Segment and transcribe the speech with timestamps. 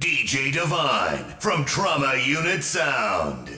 [0.00, 3.48] DJ Divine from Trauma Unit Sound.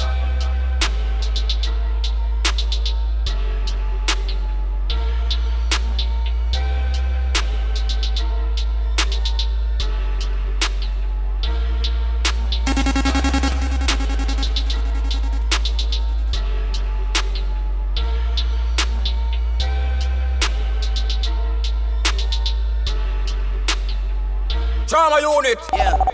[24.88, 25.58] Trauma unit.
[25.74, 26.09] Yeah.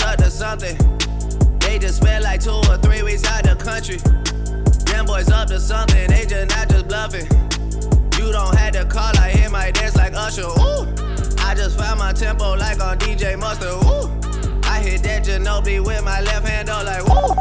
[0.00, 1.58] Boys up to something.
[1.58, 3.98] They just spent like two or three weeks out the country.
[4.90, 7.26] Them boys up to something, they just not just bluffing.
[8.18, 10.42] You don't have to call, I hit my dance like Usher.
[10.42, 10.88] Ooh.
[11.38, 13.74] I just found my tempo like on DJ Mustard.
[13.84, 14.08] Ooh.
[14.64, 17.34] I hit that Ginobili with my left hand, though, like woo.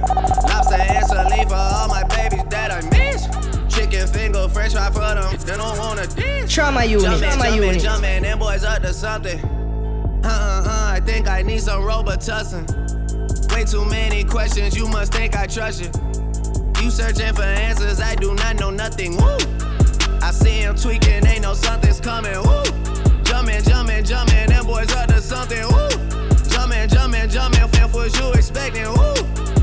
[0.50, 3.26] Lobster and saline for all my babies that I miss.
[3.74, 6.54] Chicken finger, french fry for them, they don't wanna dish.
[6.54, 8.24] Trauma unit, Jumpin', trauma jumpin', unit.
[8.24, 9.59] them boys up to something.
[11.00, 12.68] I think I need some Robitussin.
[13.54, 15.90] Way too many questions, you must think I trust you.
[16.84, 19.16] You searching for answers, I do not know nothing.
[19.16, 19.38] Woo!
[20.22, 22.36] I see him tweaking, they know something's coming.
[22.44, 22.64] Woo!
[23.24, 25.64] Jumpin', jumpin', jumpin', them boys up to something.
[25.72, 25.88] Woo!
[26.50, 28.90] Jumpin', jumpin', jumpin', fam, what you expecting?
[28.90, 29.16] Woo!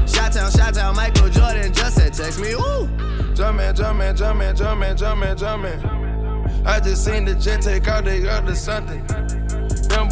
[0.07, 2.57] Shot town, shot town, Michael Jordan just said text me.
[2.57, 2.89] Woo!
[3.35, 6.67] Jumpin', jumpin', jumpin', jumpin', jumpin', jumpin'.
[6.67, 9.05] I just seen the jet take out, they up to something.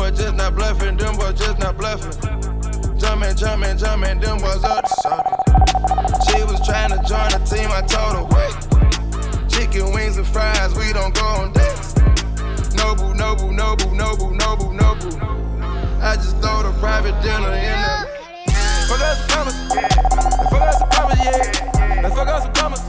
[0.04, 2.12] Boys just not bluffing, them boys just not bluffing.
[2.98, 5.32] Jumpin', jumpin', jumpin', them boys up to something.
[6.28, 9.48] She was trying to join the team, I told her, wait.
[9.48, 11.96] Chicken wings and fries, we don't go on dates.
[12.76, 15.16] No boo, no boo, no boo, no boo, no boo, no boo.
[16.02, 18.06] I just throw the private dinner in there.
[18.84, 22.04] Fuck us some commas, and fuck us some commas, yeah.
[22.04, 22.80] And fuck us some commas,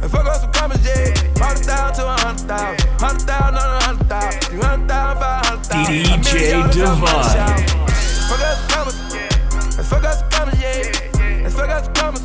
[0.00, 1.12] and fuck us some commas, yeah.
[1.36, 5.09] Hundred thousand to a hundred thousand, hundred thousand hundred thousand, five hundred thousand.
[5.90, 7.32] DJ A million dollars on my Divine.
[7.34, 7.70] shout.
[8.30, 8.96] Fuck us commas,
[9.78, 11.42] and fuck us some commas, yeah.
[11.42, 12.22] And fuck us some commas,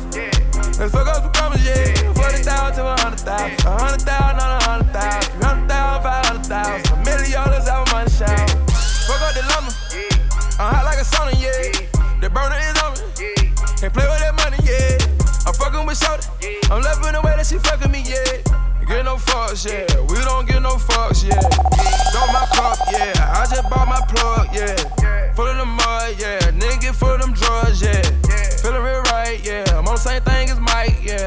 [0.78, 2.12] and fuck us commas, yeah.
[2.14, 5.66] Forty thousand to a hundred thousand, a hundred thousand on a hundred thousand, three hundred
[5.68, 8.50] thousand, five hundred thousand, a million dollars on my shout.
[9.10, 9.74] Fuck up the lumber,
[10.62, 12.22] I'm hot like a sauna, yeah.
[12.22, 13.50] The burner is on me.
[13.82, 14.94] Can't play with that money, yeah.
[15.42, 16.30] I'm fucking with Shorty.
[16.70, 18.45] I'm loving the way that she fucking me, yeah
[18.86, 19.86] get no fucks, yeah.
[20.08, 21.40] We don't get no fucks, yeah.
[22.12, 23.34] Don't my cup, yeah.
[23.34, 25.32] I just bought my plug, yeah.
[25.34, 26.38] Full of the mud, yeah.
[26.52, 28.02] Nigga full of them drugs, yeah.
[28.62, 29.64] Feeling real right, yeah.
[29.70, 31.26] I'm on the same thing as Mike, yeah.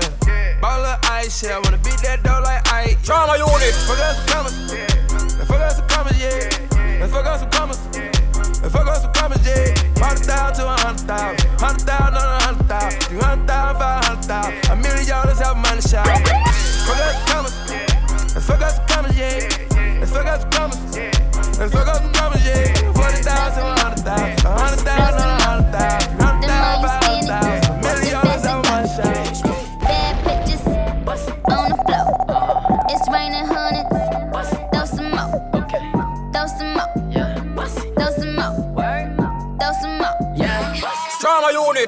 [0.62, 1.58] Ball of ice, yeah.
[1.58, 2.98] I wanna beat that door like Ike.
[3.08, 3.28] Yeah.
[3.28, 3.76] own unit.
[3.88, 5.46] Fuck us some commas, yeah.
[5.46, 7.08] Fuck us some commas, yeah.
[7.08, 7.80] Fuck up some commas.
[7.96, 8.70] yeah.
[8.70, 9.74] fuck up some commas, yeah.
[10.00, 11.50] 100,000 to 100,000.
[11.60, 12.29] 100,000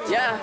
[0.10, 0.40] Yeah,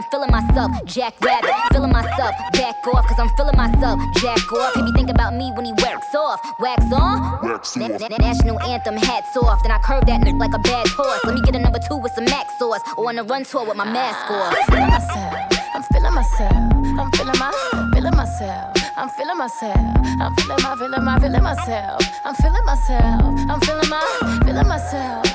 [0.00, 0.72] I'm feeling myself.
[0.86, 2.34] Jack Rabbit, feeling myself.
[2.54, 4.00] Back off, cause I'm feeling myself.
[4.16, 4.72] Jack off.
[4.72, 6.40] He be thinking about me when he wax off.
[6.58, 7.42] Wax on?
[7.76, 9.62] Na- na- National anthem, hats off.
[9.62, 11.22] Then I curve that nigga like a bad horse.
[11.26, 12.80] Let me get a number two with some max sauce.
[12.96, 14.56] Or on a run tour with my mask off.
[14.72, 15.34] feeling myself.
[15.74, 16.72] I'm feeling myself.
[16.98, 18.76] I'm feeling my, feeling myself.
[18.96, 19.76] I'm feeling myself.
[19.76, 22.00] I'm feeling my, feeling my, feeling myself.
[22.24, 23.20] I'm feeling myself.
[23.50, 25.26] I'm feeling my, feeling myself.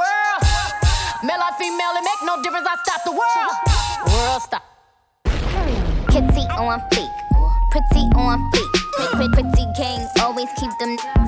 [0.00, 0.40] world.
[1.22, 2.64] Male or female, it make no difference.
[2.64, 3.54] I stop the world.
[4.08, 4.64] World stop.
[6.08, 7.14] Kitsy on fleek,
[7.70, 8.70] pretty on fleek.
[8.96, 9.60] Pretty, pretty, pretty
[10.20, 11.19] always keep them.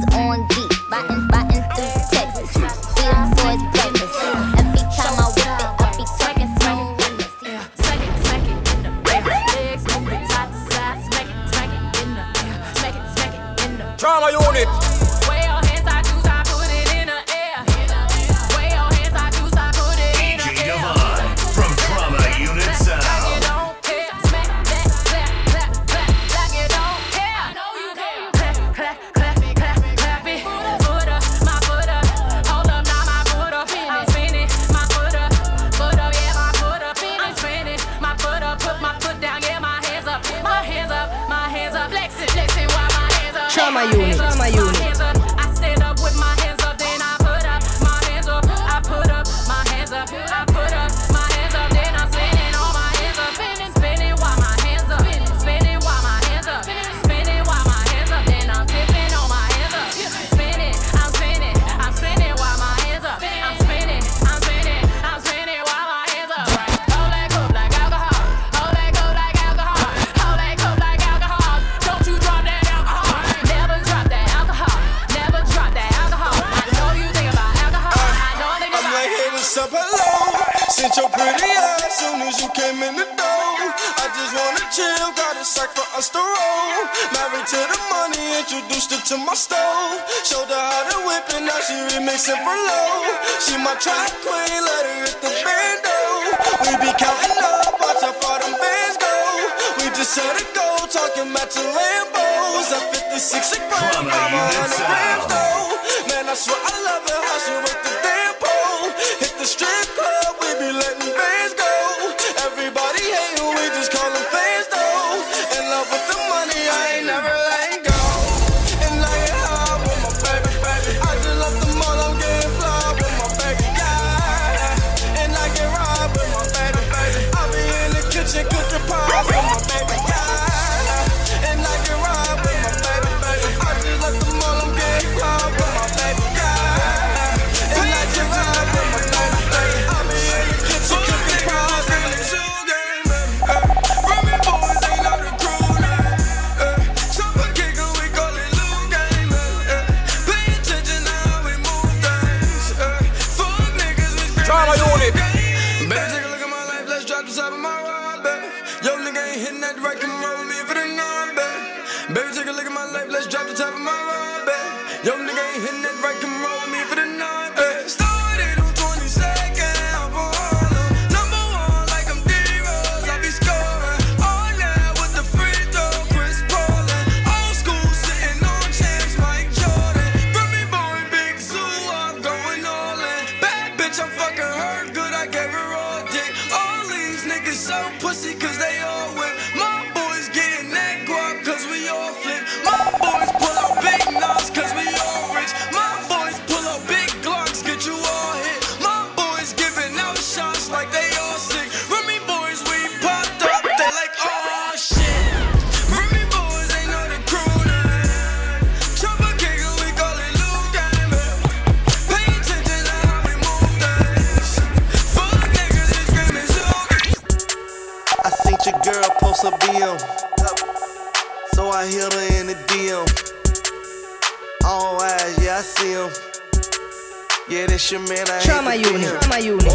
[227.82, 229.20] Pressure, man, I Trauma unit.
[229.22, 229.66] Trauma unit.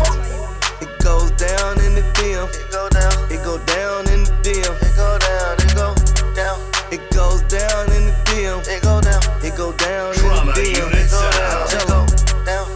[0.80, 2.48] It goes down in the DM.
[2.56, 3.12] It go down.
[3.30, 4.72] It go down in the DM.
[4.80, 5.60] It go down.
[5.60, 5.92] It go
[6.32, 6.58] down.
[6.88, 8.64] It goes down in the DM.
[8.64, 9.20] It go down.
[9.44, 10.88] It go down Trauma in the DM.
[10.96, 11.68] It go down.
[11.68, 12.00] It go
[12.48, 12.68] down.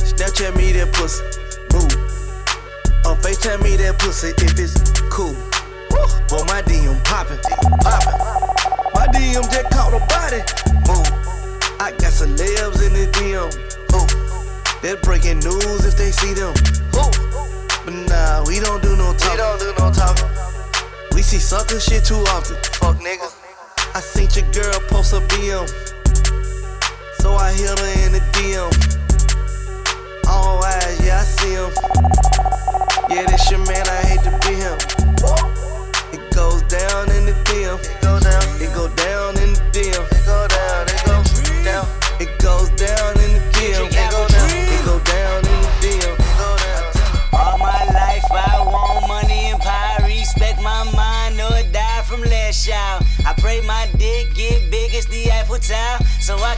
[0.00, 1.20] Snapchat me that pussy.
[1.76, 1.92] Move.
[3.04, 4.80] On FaceTime me that pussy if it's
[5.12, 5.36] cool.
[6.32, 7.36] Boy, my DM popping.
[14.84, 16.52] They're breaking news if they see them.
[16.92, 19.30] But nah, we don't do no talking.
[19.30, 20.28] We don't do no talking.
[21.14, 22.56] We see sucker shit too often.
[22.76, 23.32] Fuck niggas.
[23.94, 25.64] I seen your girl post a BM.
[27.16, 28.68] So I hit her in the DM.
[30.28, 31.72] All eyes, yeah, I see him.
[33.08, 34.76] Yeah, this your man, I hate to be him.
[36.12, 37.80] It goes down in the DM.
[37.80, 38.44] It go down.
[38.60, 40.04] It go down in the DM.
[40.12, 40.86] It go down.
[40.92, 41.88] It goes down.
[42.20, 43.86] It goes down in the DM.
[43.88, 44.33] It go down.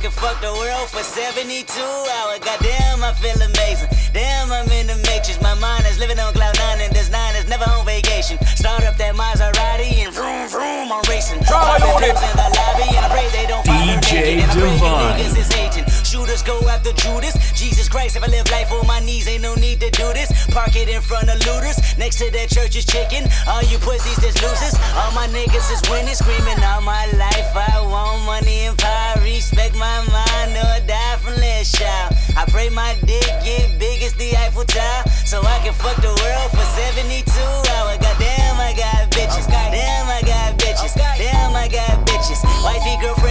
[0.06, 2.38] Can fuck the world for 72 hours.
[2.38, 3.90] Goddamn, I feel amazing.
[4.14, 5.42] Damn, I'm in the matrix.
[5.42, 8.38] My mind is living on cloud nine, and this nine is never on vacation.
[8.54, 11.42] Start up that Maserati and vroom vroom, I'm racing.
[11.42, 11.98] Unit.
[11.98, 14.78] pills in the lobby, and I pray they don't DJ naked, and I pray you
[14.78, 15.95] Divine.
[16.06, 17.34] Shooters go after Judas.
[17.58, 20.30] Jesus Christ, if I live life on my knees, ain't no need to do this.
[20.54, 21.82] Park it in front of looters.
[21.98, 23.26] Next to that church is chicken.
[23.50, 24.78] All you pussies is losers.
[24.94, 27.50] All my niggas is winning, screaming all my life.
[27.58, 29.18] I want money and power.
[29.18, 32.14] Respect my mind or die from less child.
[32.38, 35.02] I pray my dick get big as the Eiffel Tower.
[35.26, 37.26] So I can fuck the world for 72
[37.74, 37.98] hours.
[37.98, 39.50] Goddamn, I got bitches.
[39.50, 40.94] Damn, I got bitches.
[40.94, 42.46] Damn, I got bitches.
[42.62, 43.25] Wifey, girlfriend,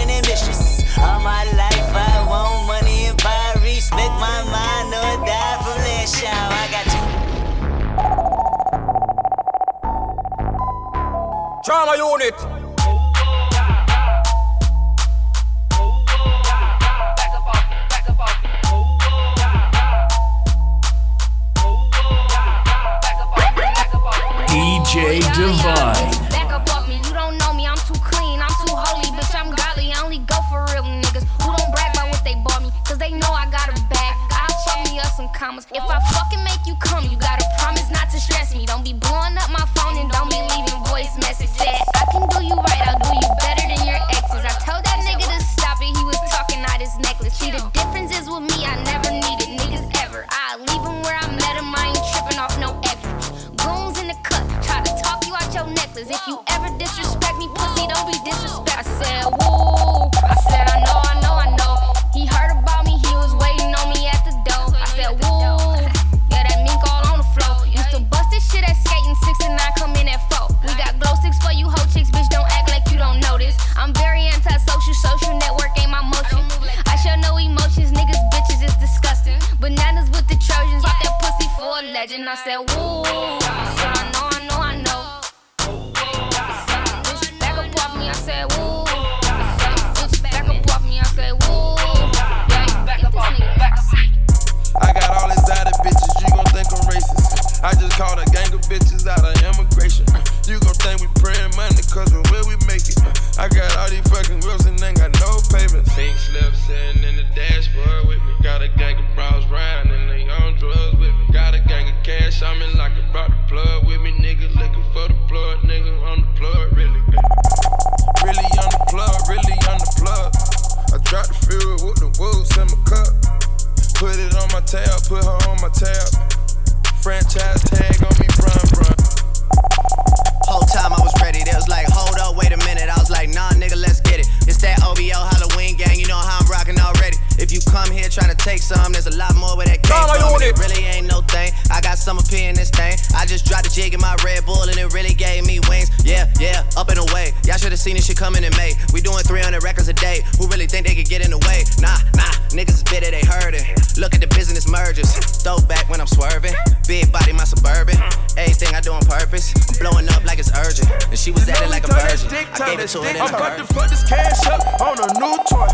[164.81, 165.67] on a new toy.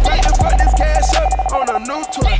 [0.00, 2.36] About to fuck this cash up on a new toy.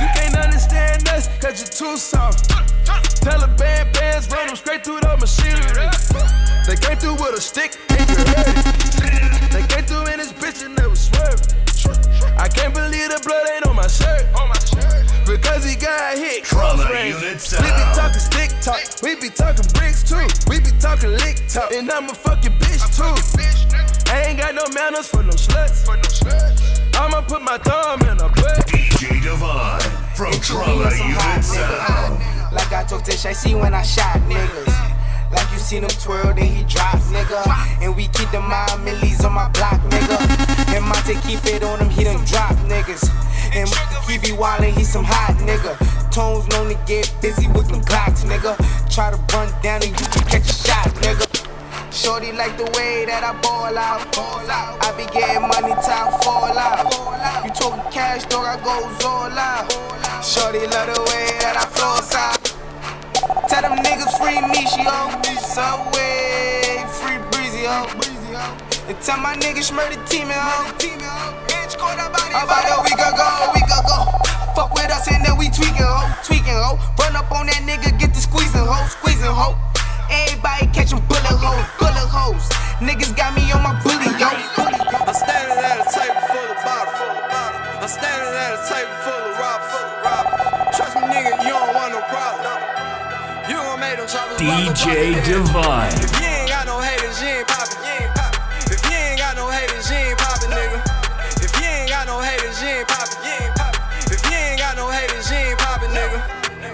[0.00, 2.48] You can't understand us, cause you're too soft.
[3.20, 5.88] Taliban bands run them straight through the machinery.
[6.66, 9.50] They came through with a stick and you heard it.
[9.52, 11.54] They came through in this bitch and never swerved.
[12.38, 14.24] I can't believe the blood ain't on my shirt.
[15.26, 16.44] Because he got hit.
[16.44, 17.14] Trauma range.
[17.14, 18.80] We be talking stick talk.
[19.02, 20.26] We be talking bricks too.
[20.48, 21.70] We be talking lick talk.
[21.72, 23.39] And I'm a fucking bitch too.
[24.50, 25.86] I ain't got no manners for no sluts.
[26.98, 28.66] I'ma put my thumb in a butt.
[28.66, 29.80] DJ Divine
[30.16, 32.18] from Trauma Unit Sound.
[32.52, 35.30] Like I told Tish, I see when I shot niggas.
[35.30, 37.46] Like you seen him twirl, then he drop, nigga.
[37.80, 40.18] And we keep the mind millies on my block, nigga.
[40.74, 43.06] And Monte keep it on him, he done drop niggas.
[43.54, 43.68] And
[44.10, 45.78] he be wildin', he some hot nigga.
[46.10, 48.58] Tones known to get busy with them Glocks, nigga.
[48.92, 51.29] Try to run down and you can catch a shot, nigga.
[51.92, 54.06] Shorty like the way that I ball out.
[54.78, 56.86] I be getting money, time fall out.
[57.42, 59.66] You talking cash, dog, I goes all out.
[60.22, 62.38] Shorty love the way that I flows out.
[63.50, 65.10] Tell them niggas free me, she ho.
[65.42, 67.90] Subway, free breezy oh.
[67.90, 68.86] ho.
[68.86, 70.38] And tell my niggas murder team ho.
[70.38, 70.80] Oh.
[72.30, 74.06] About a week ago, week ago.
[74.54, 76.78] Fuck with us and then we tweaking ho, tweaking ho.
[77.02, 79.69] Run up on that nigga, get the squeezing ho, squeezing ho.
[80.10, 82.42] Everybody catching bullet holes, bullet holes.
[82.82, 84.26] Niggas got me on my bully yo.
[84.26, 86.90] I'm standing at a table full of bottles.
[88.66, 90.76] table full of robbers.
[90.76, 92.58] Trust me, nigga, you don't want no problem.
[93.48, 95.94] You gon' make them choppers DJ Divine.
[95.98, 97.78] If you ain't got no haters, you ain't poppin'.
[97.86, 98.74] You ain't poppin'.
[98.74, 100.78] If you ain't got no haters, you ain't poppin', nigga.
[101.42, 103.22] If you ain't got no haters, you ain't poppin'.
[103.22, 103.82] You ain't poppin'.
[104.10, 106.20] If you ain't got no haters, you ain't poppin', nigga.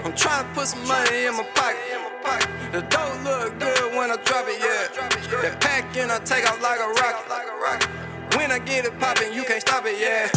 [0.05, 2.56] I'm tryna put some money in my pocket.
[2.67, 4.91] The dough look good when I drop it, yeah.
[5.39, 7.87] The pack in, I take off like a rocket.
[8.35, 10.27] When I get it poppin', you can't stop it, yeah.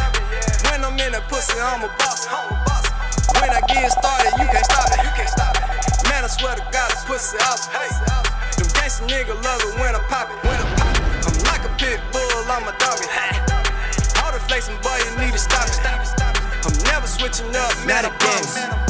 [0.70, 2.30] When I'm in the pussy, I'm a boss.
[3.34, 5.02] When I get started, you can't stop it.
[5.02, 6.06] You can't stop it.
[6.06, 7.74] Man, I swear to God, this pussy awesome.
[7.74, 10.38] Them gangsta nigga love it when I pop it.
[10.46, 11.26] When I pop it.
[11.26, 13.10] I'm like a pit bull, I'm a doggy.
[14.22, 15.82] All the flexing, boy, you need to stop it.
[16.62, 18.89] I'm never switching up, man, I promise.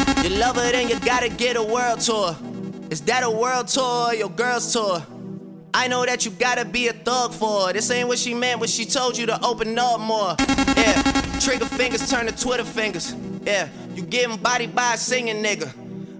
[0.23, 2.35] You love her, then you gotta get a world tour.
[2.91, 5.03] Is that a world tour or your girl's tour?
[5.73, 7.73] I know that you gotta be a thug for her.
[7.73, 10.35] This ain't what she meant when she told you to open up more.
[10.77, 11.01] Yeah,
[11.39, 13.15] trigger fingers turn to Twitter fingers.
[13.45, 15.71] Yeah, you getting body by a singing nigga.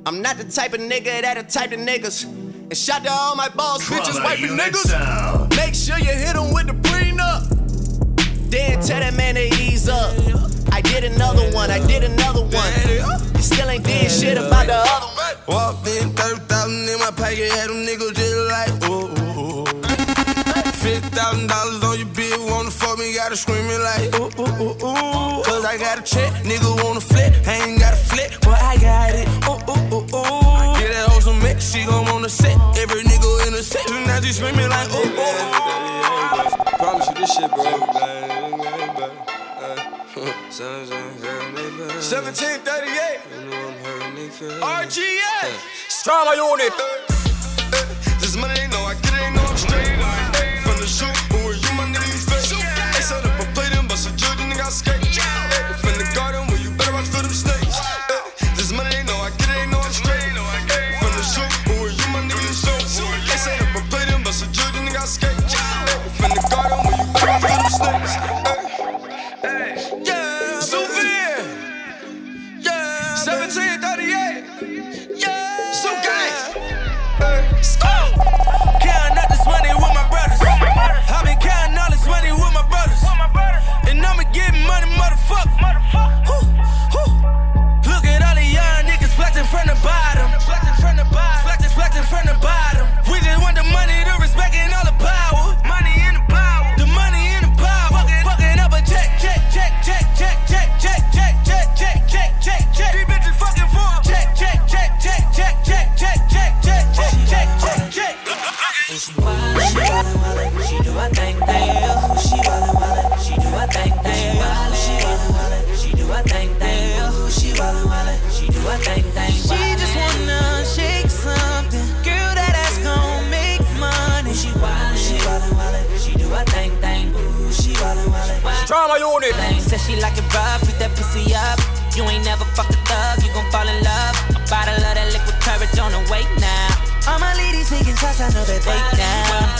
[0.05, 2.23] I'm not the type of nigga that the type of niggas.
[2.23, 4.87] And shout to all my boss bitches, Trauma wifey Unit niggas.
[4.87, 5.55] Sound.
[5.57, 7.10] Make sure you hit him with the prenup.
[8.51, 10.11] Then tell that man to ease up.
[10.73, 12.71] I did another one, I did another one.
[13.35, 15.35] You still ain't did shit about the other one.
[15.47, 19.07] Walked in, 30,000 in my pocket, had them niggas just like, ooh.
[20.83, 25.43] $50,000 on your bill, wanna fuck me, gotta screaming like, ooh, ooh, ooh, ooh.
[25.47, 28.75] Cause I got a check, nigga wanna flip, I ain't got a flip, but I
[28.77, 30.75] got it, ooh, ooh, ooh, ooh.
[30.75, 34.19] Get that hoe some mix, she gon' wanna set, every nigga in the section, now
[34.19, 36.50] she screaming like, ooh, ooh, ooh
[37.35, 39.11] shit broke, babe.
[42.01, 43.19] Seventeen thirty-eight.
[44.61, 45.41] RGA.
[46.35, 47.20] Unit.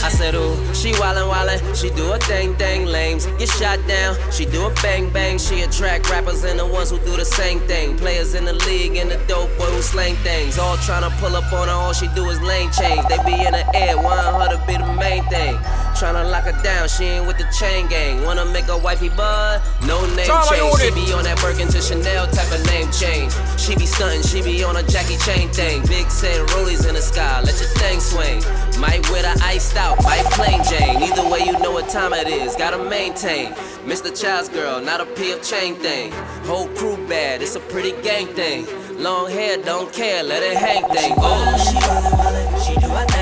[0.02, 4.16] I said, ooh, she wildin' wildin', she do a thing thing, lames get shot down.
[4.32, 7.60] She do a bang bang, she attract rappers and the ones who do the same
[7.60, 7.96] thing.
[7.96, 10.58] Players in the league and the dope boy who slang things.
[10.58, 13.06] All tryna pull up on her, all she do is lane change.
[13.06, 15.56] They be in the air, want her to be the main thing.
[16.02, 18.24] Tryna lock her down, she ain't with the chain gang.
[18.24, 19.62] Wanna make a wifey bud?
[19.86, 20.80] No name change.
[20.80, 23.30] She be on that Birkin to Chanel type of name change.
[23.56, 25.80] She be stuntin', she be on a Jackie Chain thing.
[25.86, 28.42] Big sand rollies in the sky, let your thing swing.
[28.80, 31.00] Might wear the iced out, might plain Jane.
[31.00, 33.52] Either way, you know what time it is, gotta maintain.
[33.86, 34.10] Mr.
[34.10, 36.10] Child's girl, not a P of chain thing.
[36.50, 38.66] Whole crew bad, it's a pretty gang thing.
[38.98, 41.14] Long hair, don't care, let it hang thing.
[41.18, 43.21] Oh, She wildin', wildin', she do her thing,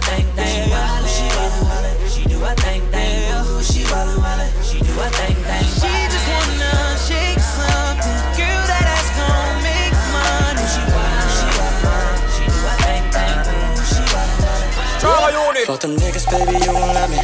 [0.00, 0.72] Her thing, thing.
[0.72, 3.28] Ooh, she wildin', wildin', she do her thing, thing.
[3.36, 5.66] Ooh, she wildin', wildin', she do her thing, thing.
[5.76, 10.64] She just wanna shake something, girl that ass gon' make money.
[10.72, 13.36] She wildin', she wildin', wildin', she do her thing, thing.
[13.44, 15.48] Ooh, she wildin', wildin'.
[15.48, 15.66] Unit.
[15.66, 17.20] Fuck them niggas, baby, you won't let me.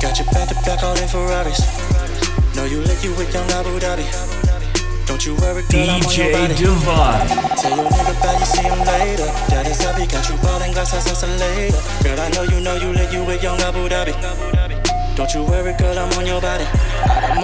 [0.00, 1.60] Got your back to back all in Ferraris.
[2.56, 4.39] Know you lick you with young Abu Dhabi.
[5.10, 6.54] Don't you worry, girl, I'm on your DJ body.
[6.54, 7.26] Divine.
[7.56, 9.68] Tell your nigga about you see him later.
[9.68, 11.82] Is happy, got you ballin' glass house later.
[12.04, 14.79] Girl, I know you know you lick you with young Abu Dhabi.
[15.20, 16.64] Don't you worry, girl, I'm on your body.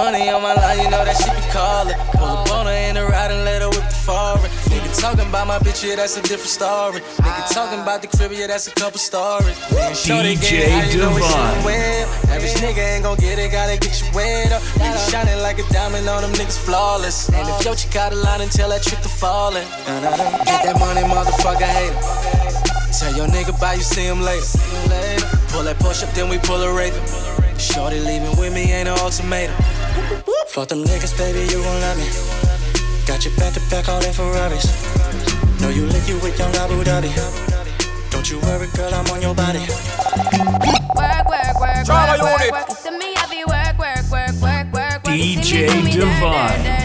[0.01, 1.93] Money on my line, you know that shit be callin'.
[2.17, 4.49] Pull up on her in the ride and let her whip the foreign.
[4.73, 7.05] Nigga talking about my bitch, yeah, that's a different story.
[7.21, 9.53] Nigga talking about the crib, yeah, that's a couple stories.
[9.77, 11.65] Man, DJ get it, how you know it's Divine.
[11.69, 12.09] well.
[12.33, 14.62] Average nigga ain't gon' get it, gotta get you wet up.
[14.81, 17.29] Nigga shining like a diamond on them niggas flawless.
[17.29, 19.69] And if your chick out of line and tell that trick to fallin'.
[20.49, 22.57] Get that money, motherfucker, hater.
[22.97, 24.49] Tell your nigga bye, you see him later.
[25.53, 27.05] Pull that push up, then we pull a raven.
[27.59, 29.55] Shorty leaving with me ain't an ultimatum.
[30.49, 32.07] Fuck them niggas, baby, you won't let me.
[33.07, 34.66] Got your back to back all in Ferraris.
[35.61, 37.11] Know you lick you with young Abu Dhabi.
[38.11, 39.61] Don't you worry, girl, I'm on your body.
[39.61, 42.53] Work, work, work, Trauma work, unit.
[42.53, 42.83] work, work.
[42.83, 45.16] To me, I be work, work, work, work, work, work.
[45.16, 46.77] You see DJ me do me dirt, Divine.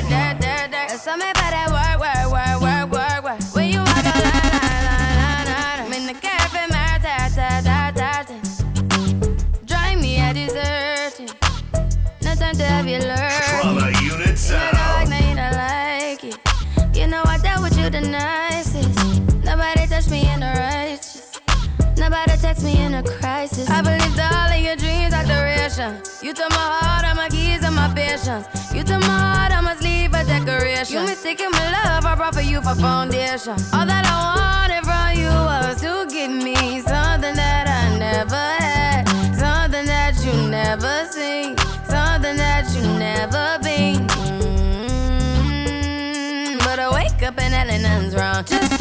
[12.51, 13.61] No time to have you learn.
[13.61, 16.97] Trauma Unit You don't like, you don't like it.
[16.97, 19.23] You know I dealt with you the nicest.
[19.45, 21.39] Nobody touched me in the righteous.
[21.97, 23.69] Nobody text me in a crisis.
[23.69, 25.95] I believed all of your dreams are duration.
[26.21, 28.47] You took my heart, all my keys, and my patience.
[28.73, 30.97] You took my heart, I must leave a decoration.
[30.97, 33.53] You mistaken my love, I brought for you for foundation.
[33.71, 39.07] All that I wanted from you was to give me something that I never had,
[39.37, 41.55] something that you never seen,
[47.91, 48.43] nothing's wrong.
[48.45, 48.80] Just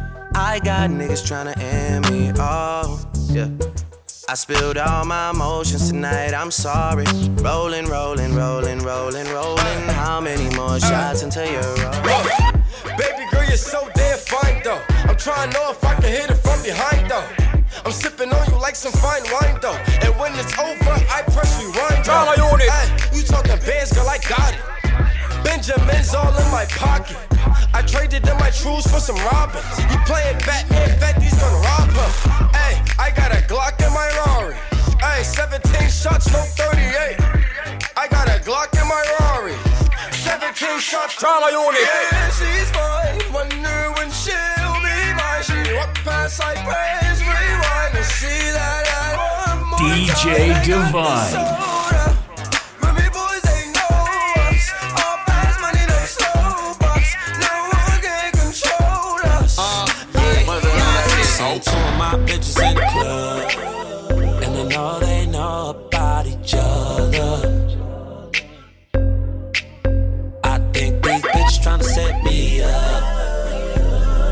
[0.33, 2.31] I got niggas tryna end me.
[2.39, 3.05] off.
[3.29, 3.49] yeah.
[4.29, 6.33] I spilled all my emotions tonight.
[6.33, 7.05] I'm sorry.
[7.43, 9.81] Rolling, rolling, rolling, rolling, rolling.
[9.89, 10.79] How many more uh.
[10.79, 12.63] shots until you're rolling?
[12.97, 14.81] Baby girl, you're so damn fine though.
[15.09, 17.27] I'm trying to know if I can hit it from behind though.
[17.83, 19.77] I'm sipping on you like some fine wine though.
[20.01, 22.05] And when it's over, I press rewind.
[22.05, 22.23] though.
[22.25, 22.69] Trauma unit.
[22.71, 24.80] Ay, you talking bands, girl, I got it.
[25.43, 27.17] Benjamin's all in my pocket.
[27.73, 29.65] I traded in my trues for some robins.
[29.91, 32.09] You playing Batman, Fetty's gonna rob her.
[32.57, 34.55] Hey, I got a Glock in my Rari.
[35.01, 37.17] Hey, 17 shots, no 38.
[37.97, 39.55] I got a Glock in my Rari.
[40.11, 41.15] 17 shots.
[41.15, 41.81] Trauma unit.
[41.81, 43.33] Yeah, she's fine.
[43.33, 45.43] Wonder when she'll be mine.
[45.43, 49.79] She walk past like praise, rewind and see that I want more.
[49.79, 50.63] DJ.
[50.65, 52.10] Divine.
[61.61, 63.51] two of my bitches in the club.
[64.43, 67.69] And I know they know about each other.
[70.43, 73.03] I think these bitches trying to set me up.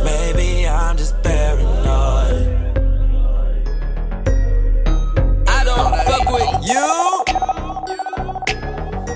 [0.04, 2.48] Maybe I'm just paranoid.
[5.48, 6.90] I don't fuck with you.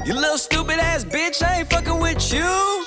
[0.05, 2.85] You little stupid ass bitch, I ain't fucking with you.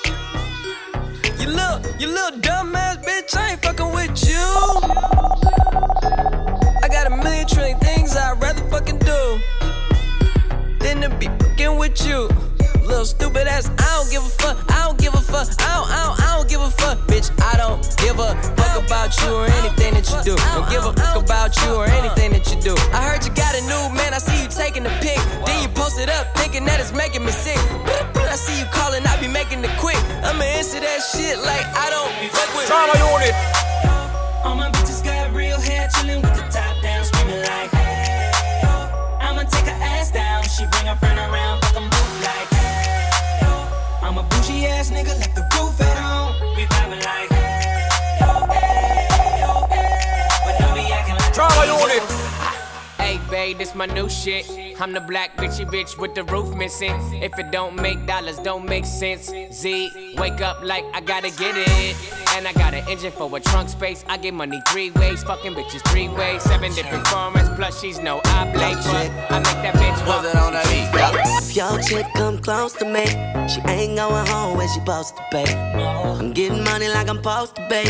[1.39, 5.16] You little, you little dumb ass bitch, I ain't fucking with you.
[9.07, 9.39] Do
[10.83, 12.27] than to be fucking with you.
[12.83, 15.89] Little stupid ass, I don't give a fuck, I don't give a fuck, I don't,
[15.91, 17.27] I don't, I don't give a fuck, bitch.
[17.41, 20.35] I don't give a fuck about you or anything that you do.
[20.55, 22.75] Don't give a fuck about you or anything that you do.
[22.95, 25.19] I heard you got a new man, I see you taking the pic.
[25.45, 27.59] Then you post it up, thinking that it's making me sick.
[28.13, 29.99] But I see you calling, I be making it quick.
[30.23, 33.66] I'ma answer that shit like I don't fuck with unit.
[44.87, 45.26] Ass nigga,
[53.77, 54.49] my new shit.
[54.81, 56.95] I'm the black bitchy bitch with the roof missing.
[57.21, 59.31] If it don't make dollars, don't make sense.
[59.51, 61.95] Z, wake up like I gotta get it.
[62.35, 64.03] And I got an engine for a trunk space.
[64.07, 66.41] I get money three ways, fucking bitches three ways.
[66.43, 68.77] Seven different formats, plus she's no oblate.
[68.77, 70.25] But I make that bitch walk.
[71.39, 73.05] If your chick come close to me,
[73.47, 75.43] she ain't going home when she supposed to be.
[75.43, 77.83] I'm getting money like I'm supposed to be.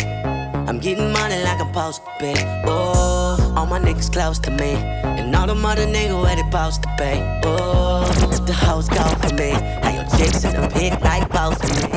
[0.67, 2.33] I'm getting money like I'm supposed to be.
[2.65, 3.16] Oh,
[3.57, 4.73] all my niggas close to me,
[5.17, 7.13] and all the mother niggas where they supposed to be.
[7.43, 8.05] Oh,
[8.45, 9.49] the hoes go for me.
[9.81, 11.89] How your chicks in the pit like both of me.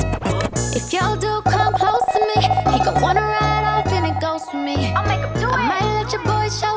[0.78, 2.40] If y'all do come close to me,
[2.72, 4.94] he gon' wanna ride off and it goes for me.
[4.94, 5.60] I'll make him do it.
[5.60, 6.76] I might let your boy show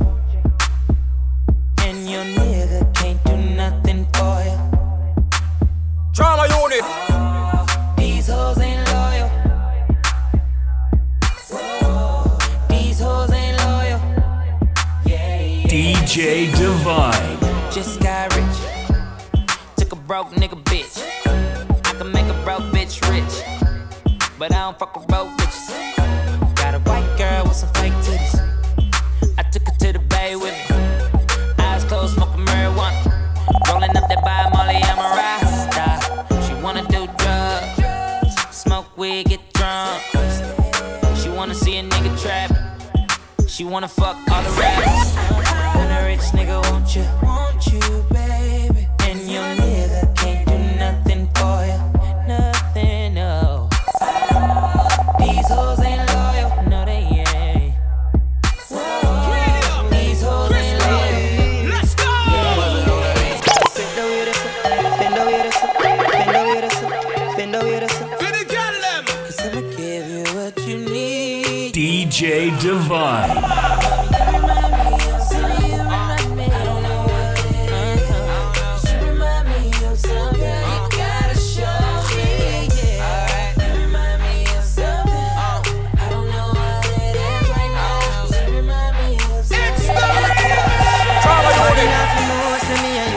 [6.21, 6.83] Trauma unit.
[7.97, 9.27] These hoes ain't loyal.
[12.69, 13.99] These hoes ain't loyal.
[15.03, 17.39] DJ Divine.
[17.71, 19.45] Just got rich.
[19.77, 21.01] Took a broke nigga bitch.
[21.87, 23.33] I can make a broke bitch rich.
[24.37, 25.73] But I don't fuck with broke bitches.
[26.55, 28.35] Got a white girl with some fake titties.
[29.39, 30.70] I took her to the bay with me.
[39.01, 39.99] Weed, get drunk.
[41.17, 42.51] She wanna see a nigga trap.
[43.47, 45.15] She wanna fuck all the rappers.
[45.75, 48.87] When a rich nigga want you, want you, baby.
[49.07, 49.70] And your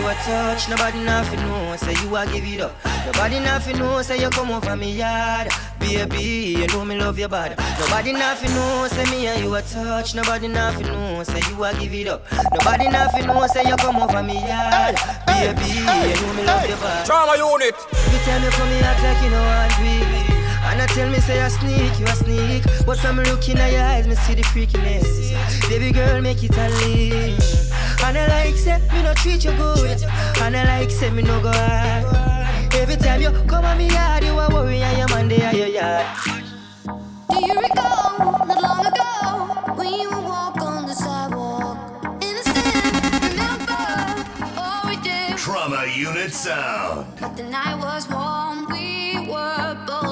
[0.00, 0.68] you a touch.
[0.70, 2.83] Nobody nothing know, say you a give it up.
[3.06, 5.48] Nobody nothing know, say you come over me yard.
[5.78, 7.54] Baby, you know me love your body.
[7.78, 10.14] Nobody nothing know, say me and you a touch.
[10.14, 12.24] Nobody nothing know, say you a give it up.
[12.52, 14.96] Nobody nothing know, say you come over me yard.
[15.26, 17.06] Baby, you know me love your body.
[17.06, 17.74] Trauma unit.
[18.10, 20.34] You tell me for me act like you know want baby.
[20.66, 22.64] And I tell me say I sneak, you a sneak.
[22.86, 25.68] But from looking at your eyes, me see the freakiness.
[25.68, 27.70] Baby girl, make it unleash.
[28.02, 30.02] And I like say me no treat you good.
[30.40, 32.23] And I like say me no go hard.
[32.76, 35.68] Every time you come on me yard, you a worry and your man there your
[35.68, 36.06] yard.
[37.30, 41.78] Do you recall not long ago when you would walk on the sidewalk?
[42.20, 43.78] Innocent, remember
[44.58, 45.36] all we did.
[45.38, 47.06] Trauma Unit Sound.
[47.20, 50.03] But the night was warm, we were bold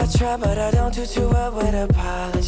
[0.00, 2.47] I try, but I don't do too well with apologies.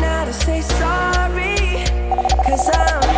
[0.31, 1.83] say sorry?
[2.45, 3.10] Cause I'm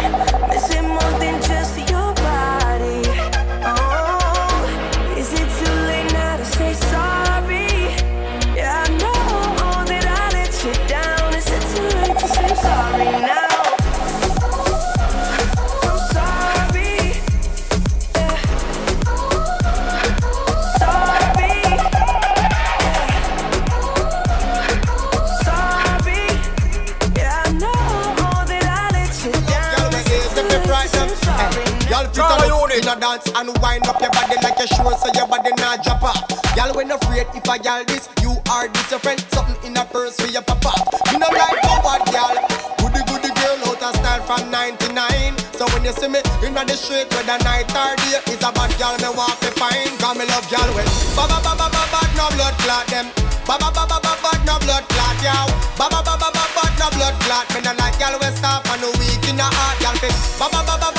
[33.04, 36.24] dance and wind up your body like a sure so your body not drop off.
[36.56, 39.84] Y'all when afraid if I y'all this, you are this your friend, something in a
[39.84, 40.72] purse for your papa.
[41.12, 42.32] Me no like no bad y'all.
[42.80, 45.36] Goody goody girl out of style from 99.
[45.52, 48.72] So when you see me in the street whether night or day, is a bad
[48.80, 49.92] girl me want to find.
[50.00, 50.88] Cause me love y'all when
[51.20, 53.12] ba ba ba ba ba ba no blood clot them.
[53.44, 55.52] Ba ba ba ba ba ba no blood clot yow.
[55.76, 57.52] Ba ba ba ba ba ba no blood clot.
[57.52, 60.16] Me no like y'all when stop and no weak in the heart y'all fit.
[60.40, 60.93] Ba ba ba ba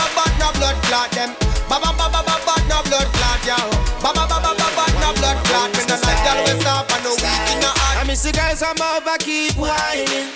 [0.89, 1.31] clot them.
[1.69, 3.69] Ba ba ba ba ba ba no blood clot yow.
[4.05, 5.69] Ba ba ba ba ba ba no blood clot.
[5.77, 7.97] Me no like y'all when stop and no weak in the heart.
[8.01, 10.29] I miss the guys I'm over keep whining.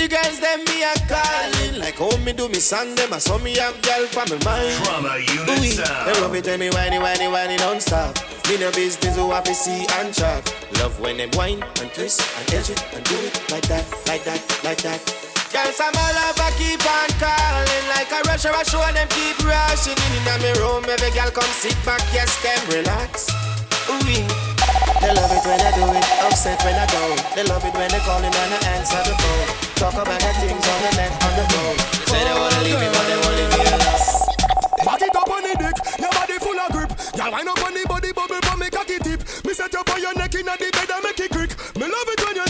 [0.00, 3.12] The girls them me a calling like how me do me song them.
[3.12, 4.72] I saw me have girl for me mind.
[4.80, 6.08] Trauma unit Ooh, sound.
[6.08, 8.16] They love it when me whiny whiny whiny non-stop.
[8.48, 10.42] Me no business who have to see and chat.
[10.80, 14.24] Love when them whine and twist and edge it and do it like that, like
[14.24, 15.29] that, like that.
[15.50, 19.34] Girls I'm all over keep on calling like a rush or a show them keep
[19.42, 20.86] rushing in in me room.
[20.86, 23.26] Every girl come sit back, yes them relax.
[23.90, 27.18] Ooh, they love it when I do it, upset when I don't.
[27.34, 29.48] They love it when they calling and I answer the phone.
[29.74, 31.76] Talk about the things on the net on the phone.
[31.98, 34.30] They say they wanna leave me, but they won't leave me alone.
[34.86, 36.90] Back it up on the dick, your body full of grip.
[37.18, 39.18] Y'all wind up on the body bubble for me cocky tip.
[39.42, 41.52] Me set you on your neck in the bed and make it creak.
[41.74, 42.46] Me love it when you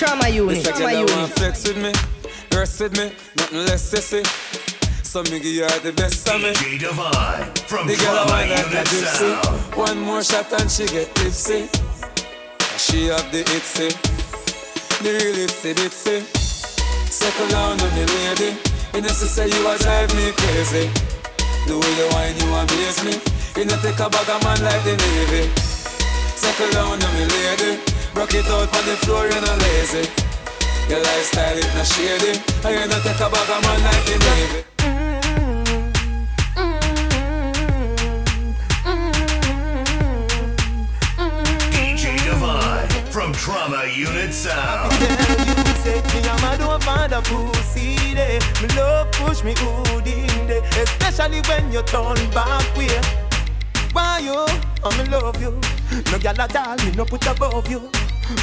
[0.00, 1.92] Trauma unit, This a trauma girl that want flex with me,
[2.56, 4.24] rest with me, nothing less sissy.
[5.04, 6.56] So me give you all the best of me.
[6.56, 9.28] DJ Divine from The girl I Trauma want like a Unit gypsy.
[9.44, 9.76] Sound.
[9.76, 11.68] One more shot and she get tipsy.
[12.80, 13.92] She have the itsy,
[15.04, 16.24] the real itsy bitsy.
[17.12, 18.56] Settle down on the lady.
[18.96, 20.88] You know, she say you a drive me crazy.
[21.68, 23.20] The way you whine, you amaze me.
[23.52, 25.44] You know, take a bag of man like the Navy.
[26.40, 27.89] Settle down on me lady.
[28.14, 30.08] Rock it out on the floor, you know lazy.
[30.88, 32.40] Your lifestyle is not shady.
[32.64, 34.64] And you know, take a bag of man like the Navy.
[41.70, 44.90] DJ Divine from Trauma Unit Sound.
[44.92, 48.40] You say me a mad over the pussy day.
[48.60, 53.29] Me love push me good in day, especially when you turn back way.
[53.92, 54.46] Why you?
[54.82, 55.58] Oh, me love you.
[56.12, 57.80] No gal at all, me no put above you.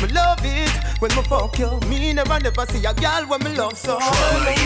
[0.01, 0.69] Me love it
[0.99, 1.79] when me fuck you.
[1.89, 3.97] Me never never see a gal when me love so.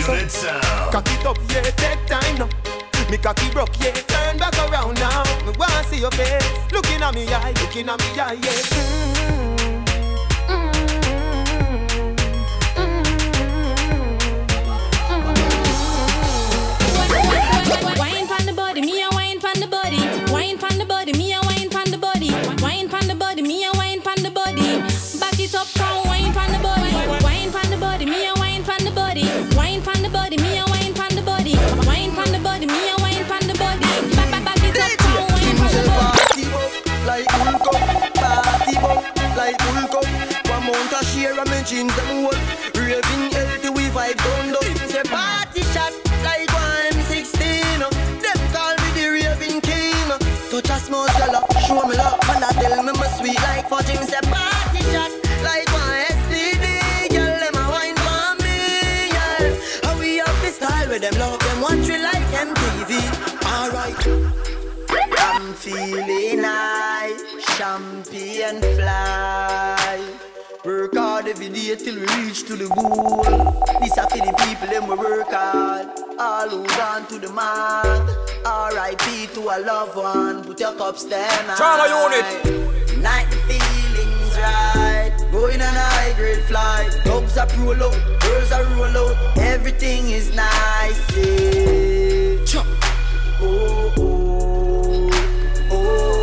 [0.08, 0.64] Unit Sound.
[0.92, 2.50] Cock it up, yeah, take time now.
[3.10, 5.24] Me cocky broke, yeah, turn back around now.
[5.46, 8.42] Me wanna see your face, looking at me eye, looking at me eye, yeah.
[8.42, 9.21] Wine mm-hmm.
[41.62, 42.36] My jeans them old.
[42.76, 44.76] Raving healthy, we vibe down down.
[44.90, 45.94] Say party shot
[46.24, 47.80] like one M16.
[48.24, 50.10] Them call me the raving king.
[50.50, 53.90] Touch a small girl, show me love, and I tell me my sweet like fudge.
[53.90, 55.12] Him say party shot
[55.44, 56.66] like one STD.
[57.14, 58.58] Girl, them a wine for me,
[59.16, 59.56] yeah.
[59.84, 62.92] How we have the style with them love them watch we like MTV.
[63.46, 64.04] Alright.
[65.20, 67.16] I'm feeling high,
[67.56, 69.81] champagne fly.
[71.32, 73.24] Every day till we reach to the goal.
[73.80, 75.88] This a for the people them we work hard.
[76.20, 78.10] All who gone to the mark.
[78.46, 79.28] R.I.P.
[79.36, 80.44] to a loved one.
[80.44, 81.56] Put your cups down.
[81.56, 82.26] Trauma unit.
[82.86, 85.16] Tonight the feelings right.
[85.32, 86.92] Going on a high grade flight.
[87.06, 89.38] Dogs are roll out, girls are roll out.
[89.38, 91.00] Everything is nice.
[91.16, 92.44] Yeah.
[92.44, 92.68] Chop.
[93.40, 95.10] Oh, oh,
[95.72, 96.22] oh,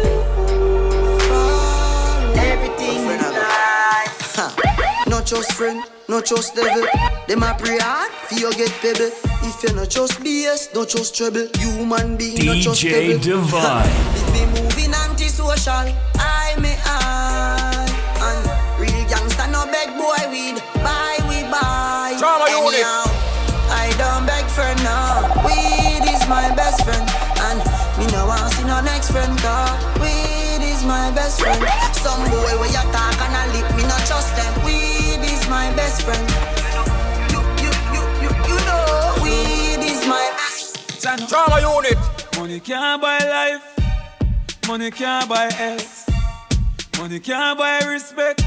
[1.30, 2.34] oh.
[2.36, 4.87] Everything is nice.
[5.18, 6.86] Not just friend, not just devil.
[7.26, 9.10] Them a pray hard, feel get pebble.
[9.42, 11.48] If you not just BS, not just trouble.
[11.58, 13.42] Human being, not just DJ pebble.
[13.42, 13.90] Divine.
[14.14, 15.90] If me moving antisocial,
[16.22, 17.82] I may I.
[18.22, 18.46] And
[18.78, 22.14] real gangsta no beg boy weed, buy we buy.
[22.22, 22.78] Trauma unit.
[22.78, 23.10] Anyhow,
[23.74, 25.34] I don't beg for now.
[25.42, 27.02] Weed is my best friend,
[27.50, 27.58] and
[27.98, 29.34] me no want see no next friend.
[29.42, 31.58] Cause weed is my best friend.
[31.90, 34.54] Some boy where you talk and I lip, me not trust them.
[34.64, 34.97] Weed is
[35.48, 36.24] my best friend.
[37.32, 41.28] You, you, you, you, you know, weed is my best.
[41.28, 41.98] Trauma unit.
[42.36, 43.64] Money can't buy life.
[44.66, 46.08] Money can't buy health.
[46.98, 48.42] Money can't buy respect.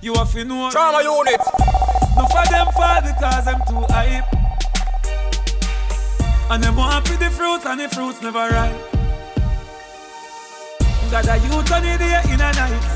[0.00, 0.70] You have to know.
[0.70, 1.40] Trauma unit.
[2.16, 4.24] No for them fall because them too hype.
[6.50, 8.76] And them want for the fruits and the fruits never ripe.
[11.10, 12.88] Got a youth on the day in a night.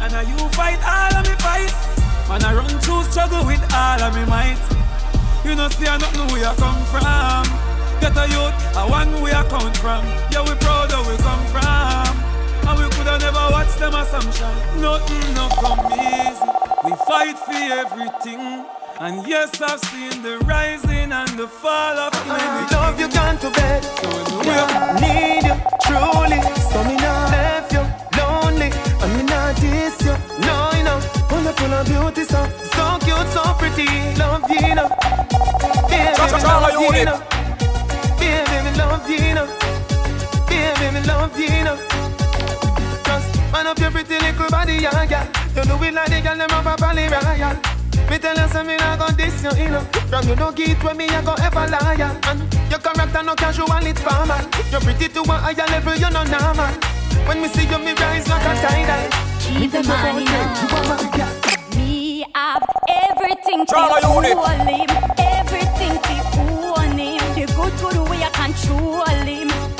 [0.00, 1.93] And a you fight all of me fight.
[2.28, 4.56] Man, I run through struggle with all of me might.
[5.44, 7.44] You know, see, I don't know where you come from.
[8.00, 10.04] Get a youth, I want where I come from.
[10.32, 12.24] Yeah, we proud of where we come from.
[12.64, 14.52] And we coulda never watched them assumption.
[14.80, 16.48] Nothing no come easy.
[16.84, 18.64] We fight for everything.
[19.00, 22.72] And yes, I've seen the rising and the fall of many.
[22.72, 23.84] Love you gone to bed.
[23.84, 26.40] So do Yeah, need you truly.
[26.72, 27.84] So me not left you
[28.16, 28.70] lonely.
[29.02, 30.16] And me not diss you.
[30.46, 30.73] No.
[31.64, 32.44] Full of beauty, so
[32.76, 33.88] so cute, so pretty.
[34.20, 34.86] Love you, know.
[35.88, 36.12] Baby,
[36.44, 37.16] love you, know.
[38.20, 39.48] Baby, me love you, know.
[40.46, 41.76] Baby, me love you, know.
[43.06, 45.24] Just man up your pretty little body, yeah, yeah.
[45.56, 47.56] You know we like the girl them up a valley royal.
[48.10, 49.80] Me tell you something, I got this, you you know.
[50.12, 52.12] From you no get with me, I go ever liar.
[52.28, 54.36] And your character no casual, it's formal.
[54.70, 56.74] You're pretty to a higher level, you're not normal.
[57.24, 59.08] When me see you, me rise like a tidal.
[59.40, 61.43] Keep the money now.
[62.34, 64.32] Have everything Trauma to unit.
[64.36, 64.90] hold him.
[65.18, 67.34] Everything to own him.
[67.34, 69.73] The good good way I control him.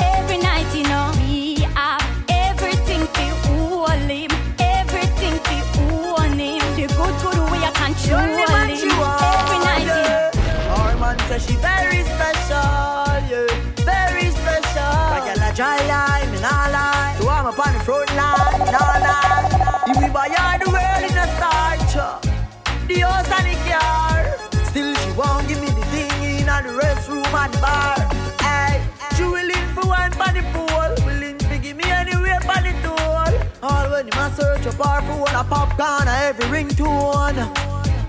[27.51, 27.97] The bar.
[28.41, 28.83] Hey,
[29.17, 33.41] she willing for one for the pool, willing to give me anywhere for the tool.
[33.63, 37.37] All when him a search up her phone, a popcorn, a every ringtone.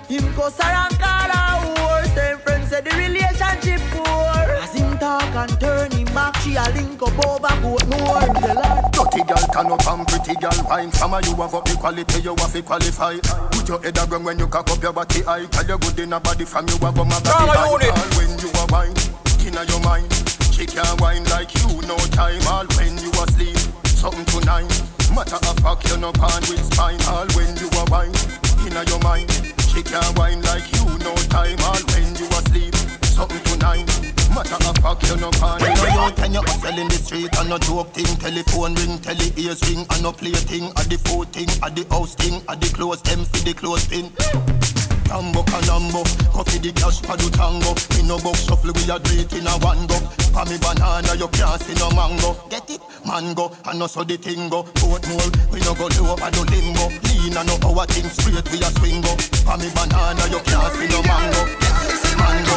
[0.08, 2.06] Him her and call her whore.
[2.16, 4.05] Same friends say the relationship poor.
[5.16, 8.20] As talk and turn him back, she a link up over both more.
[8.36, 10.92] The Lord Dirty girl turn up and pretty girl wine.
[10.92, 13.16] Some of you have up the quality, you have to qualify.
[13.52, 15.46] Put your head around when you cock up your body high.
[15.46, 17.72] Tell you good in a body from you have a body Trauma high.
[17.72, 17.96] unit.
[17.96, 18.96] All when you are wine,
[19.48, 20.12] inna your mind.
[20.52, 22.44] She can't wine like you, no time.
[22.52, 23.56] All when you asleep,
[23.88, 24.68] something to nine.
[25.16, 27.00] Matter of fact, you no pan with spine.
[27.08, 28.12] All when you are wine,
[28.68, 29.32] inna your mind.
[29.64, 31.56] She can't wine like you, no time.
[31.64, 32.76] All when you asleep,
[33.16, 33.88] something to nine.
[34.36, 35.64] Matter of fact, you no pan.
[35.64, 38.12] You know you ten you hustle in the street and no joke thing.
[38.20, 40.76] Telephone ring, tele ears ring, and no play thing.
[40.76, 43.88] At the food thing, at the house thing, at the clothes them for the clothes
[43.88, 44.12] pin.
[45.08, 46.04] Tambo canambo,
[46.36, 47.72] coffee the cash for the tango.
[47.96, 49.96] Me no box shuffle, we a do it in a one go.
[50.36, 52.36] For me banana, you can't see no mango.
[52.52, 54.68] Get it, mango, and no so the thing go.
[54.84, 56.92] Boat more, we no go low over no limbo.
[57.08, 59.16] Lean and no our thing straight, we a swing go.
[59.48, 61.42] For me banana, you can't see no mango.
[62.20, 62.56] Mango.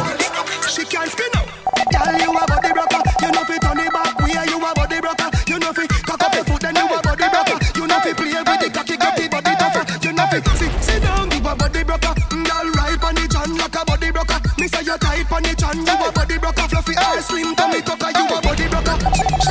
[0.67, 1.58] She can't spin up.
[1.89, 3.01] Girl, you a body broker.
[3.21, 4.13] You know fit turn it back.
[4.21, 5.29] We are you a body broker.
[5.47, 7.57] You know fit cock up your foot, then you a body broker.
[7.75, 9.83] You know fit play with the cocky, get body tougher.
[10.05, 12.13] You know fit sit sit you a body broker.
[12.29, 14.39] Girl, ride on the john like body broker.
[14.59, 16.67] Me say you tight on the john, you a body broker.
[16.67, 18.97] Fluffy ass, slim tummy cocker, you a body broker.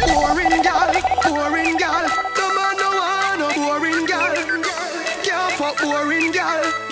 [0.06, 0.92] Boring girl,
[1.24, 2.04] boring girl.
[2.36, 4.34] No man no want no boring girl.
[5.24, 6.87] Can't fuck boring girl.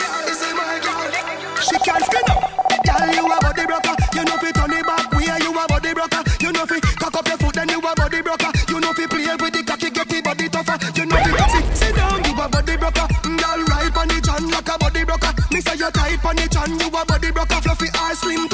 [16.66, 17.60] Chan, you a body broker.
[17.62, 18.48] Fluffy ass, slim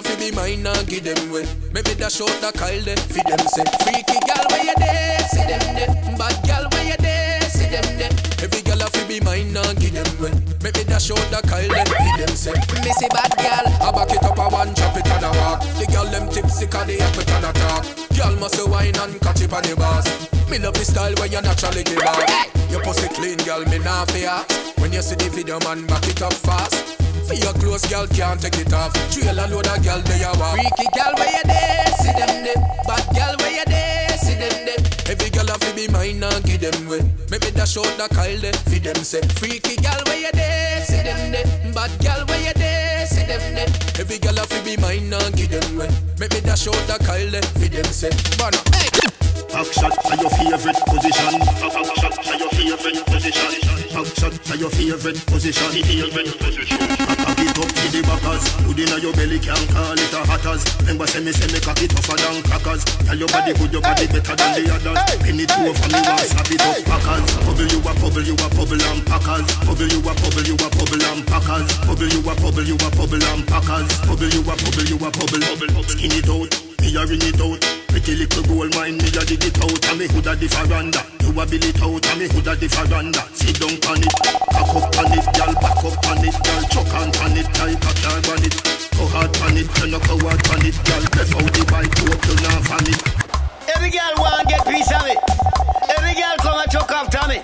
[0.00, 1.46] a fi be mine and give them way.
[1.72, 3.64] Maybe dash out the Kyle them, fi them say.
[3.84, 5.92] Freaky gal where you there, see them there.
[6.16, 8.12] Bad gal where you there, see them there.
[8.40, 10.32] Every gal a fi be mine and give them way.
[10.62, 12.56] Maybe dash out the Kyle them, fi them say.
[12.84, 15.60] Missy bad gal, I back it up a one, chop it on a walk.
[15.78, 17.84] The gal them tipsy 'cause they have it on a talk.
[18.16, 20.06] Gal must wine and catch it on the bars.
[20.48, 22.24] Me love the style when you naturally give out.
[22.70, 24.44] Your pussy clean, girl, me nah fear.
[24.78, 26.99] When you see the video, man, back it up fast.
[27.30, 28.90] For your clothes, girl, can't take it off.
[29.14, 30.58] Trail a load of girl, they you walk.
[30.58, 31.86] Freaky girl, where you there?
[32.02, 32.58] See them there.
[32.82, 34.18] Bad girl, where you there?
[34.18, 34.82] See them there.
[35.06, 36.98] Every girl have to be mine and give them way.
[37.30, 38.52] Maybe dash out the Kyle there.
[38.66, 39.22] Feed them say.
[39.38, 40.82] Freaky girl, where you there?
[40.82, 41.46] See them there.
[41.70, 43.06] Bad girl, where you there?
[43.06, 43.70] See them there.
[44.02, 45.86] Every girl have to be mine and give them way.
[46.18, 47.46] Maybe dash out the Kyle there.
[47.62, 48.10] Feed them say.
[48.42, 49.06] Bono, hey.
[49.54, 51.38] Back shot are your favorite position.
[51.38, 53.59] Back shot are your favorite position.
[54.20, 55.72] Shot are your favorite position.
[55.80, 56.76] Favorite position.
[56.76, 58.44] Cock it up to the backers.
[58.68, 60.60] Put inna your belly, can't call it a hatters.
[60.84, 62.84] Remember say me say me cock it tougher than crackers.
[62.84, 65.00] Tell your body good, your body better than the others.
[65.24, 67.24] Penny two over me, want slap it up packers.
[67.48, 69.48] Bubble you a bubble, you a bubble and packers.
[69.64, 71.68] Bubble you a bubble, you a bubble and packers.
[71.88, 73.88] Bubble you a bubble, you a bubble and packers.
[74.04, 75.88] Bubble you a bubble, you a bubble, bubble.
[75.88, 77.64] Skin it out, me a ring it out.
[77.88, 81.19] Pretty little gold mine, me a dig it out And me hood a the veranda
[81.30, 84.14] You a build it out And me hood a the veranda Sit down on it
[84.50, 87.78] Back up on it, girl Back up on it, girl Chuck on on it Like
[87.86, 88.54] a dog on it
[88.98, 91.94] Go hard on it You no go hard on it, girl Left out the bike
[92.02, 93.30] Hope you not on it
[93.70, 95.18] Every girl want get piece of it.
[95.94, 97.38] Every girl come and chuck after me.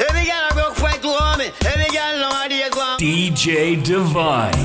[0.00, 1.52] Every girl a broke fight to harm me.
[1.68, 2.96] Every girl know how they go.
[2.96, 4.56] DJ Divine.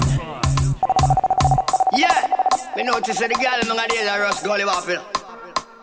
[1.92, 5.04] Yeah, me notice that the girl in my days are rush gully bopping.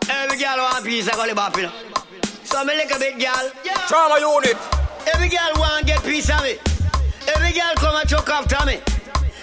[0.09, 1.92] Every girl want piece of gully bopping.
[2.53, 3.49] So me a bit, girl.
[3.89, 4.55] Trauma unit.
[5.11, 6.53] Every girl want get piece of me.
[7.33, 8.77] Every girl come and chuck after me.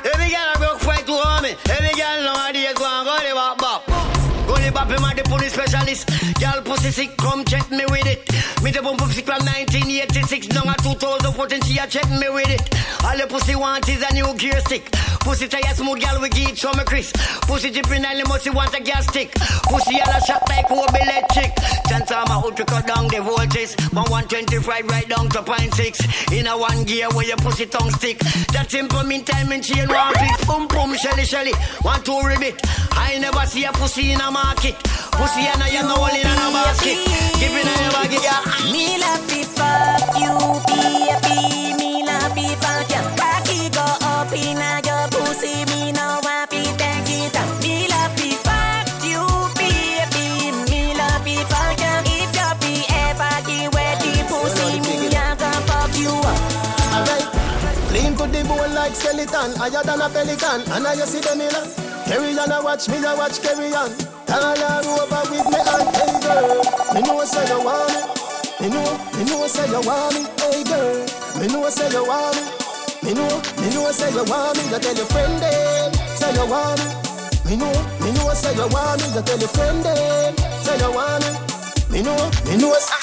[0.06, 1.56] Every girl a broke fight to harm me.
[1.74, 3.34] Every girl know how they go on gully
[4.71, 4.91] bop bop.
[4.91, 6.09] Him a the police specialist.
[6.41, 8.21] Girl pussy sick, come check me with it.
[8.62, 11.62] Me the bump sick from 1986 down at 2014.
[11.62, 12.62] She a check me with it.
[13.05, 14.85] All the pussy want is a new gear stick.
[15.21, 17.12] Pussy tire smooth, girl we give show me Chris.
[17.43, 19.33] Pussy dripping and must want a gas stick.
[19.68, 21.53] Pussy yellow shot like Kobe electric.
[21.89, 23.75] Chance I'm out to cut down the voltage.
[23.91, 26.01] From 125 right down to point six.
[26.33, 28.18] In a one gear where your pussy tongue stick.
[28.53, 30.45] That simple meantime in chain one fix.
[30.45, 31.53] Boom boom shelly shelly.
[31.83, 32.61] One two ribbit.
[32.93, 34.59] I never see a pussy in a market.
[34.61, 36.98] Pussy and I am no one in a basket.
[37.94, 38.18] Baggy.
[38.70, 39.32] Me love
[40.20, 41.59] you, baby.
[59.61, 60.64] Higher than a pelican.
[60.72, 61.64] And I you see the miller.
[62.08, 63.92] Carry on a watch, me a watch carry on.
[64.24, 64.56] Her
[64.88, 66.64] over with me and hey girl.
[66.96, 68.00] Me know say you want me.
[68.56, 70.24] Me know, me know say you want me.
[70.40, 70.96] Hey girl.
[71.36, 72.42] Me know say you want me.
[73.04, 73.28] Me know,
[73.61, 74.64] me know say you want me.
[74.72, 76.88] You tell your friend them say you want me.
[77.44, 79.12] Me know, me know say you want me.
[79.12, 81.36] You tell your friend them say you want me.
[81.92, 82.16] Me know,
[82.48, 82.96] me know say.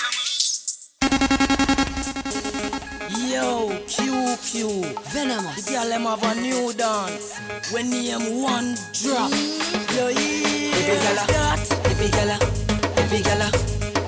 [3.37, 4.81] Yo, Q Q,
[5.13, 5.65] Venomous.
[5.65, 7.37] The girl them have a new dance.
[7.71, 9.29] When name one drop.
[9.95, 10.73] Yo, yeah.
[10.81, 11.53] Every gala,
[11.85, 12.39] every gala,
[12.97, 13.47] every gala,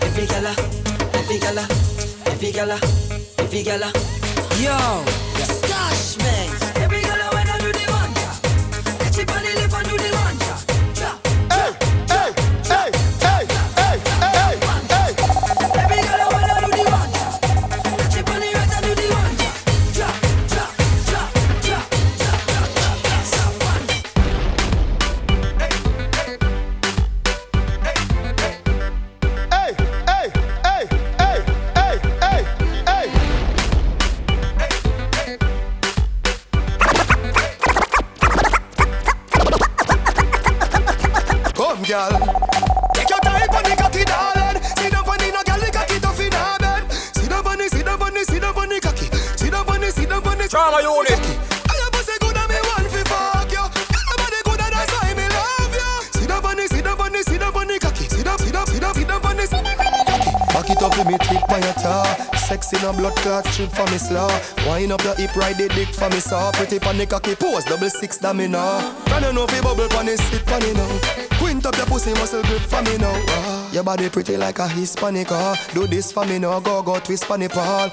[0.02, 0.54] every gala,
[1.14, 1.68] every gala,
[2.26, 2.80] every gala,
[3.38, 3.92] every gala.
[4.58, 5.06] Yo,
[5.46, 6.69] stash man.
[41.90, 42.12] Girl.
[42.94, 44.62] Take your time on the cocky, darling.
[44.78, 46.92] Sit down on the girl, the cocky tough in her bed.
[47.18, 49.10] Sit down on the, sit down on the, sit down on the cocky.
[49.36, 50.48] Sit down on the, sit down on the.
[50.48, 51.18] Trauma unit.
[51.18, 52.60] The, the, the the.
[60.54, 62.06] Back it up with me on your tar.
[62.38, 64.30] Sex in a blood clot strip for me slaw.
[64.68, 66.52] Wind up your hip, ride the dick for me saw.
[66.52, 68.94] Pretty the cocky pose, double six that me know.
[69.06, 71.29] Can you know fi bubble the sit pon it now?
[71.40, 73.16] Quint up your pussy muscle grip for me now.
[73.30, 75.32] Ah, your body pretty like a Hispanic.
[75.32, 77.90] Ah, do this for me now, go go twist pon the pole.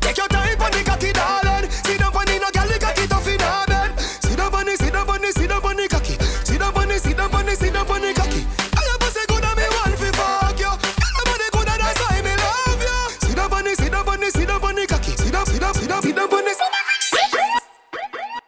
[0.00, 1.70] Take your time pon the cocky, darling.
[1.70, 3.98] Sit down pon the no girl, the cocky tough in her bed.
[4.00, 6.14] Sit down pon the, sit down pon the, sit down pon the cocky.
[6.44, 8.46] Sit down pon the, sit down pon the, sit down pon the cocky.
[8.70, 9.22] The, the, the.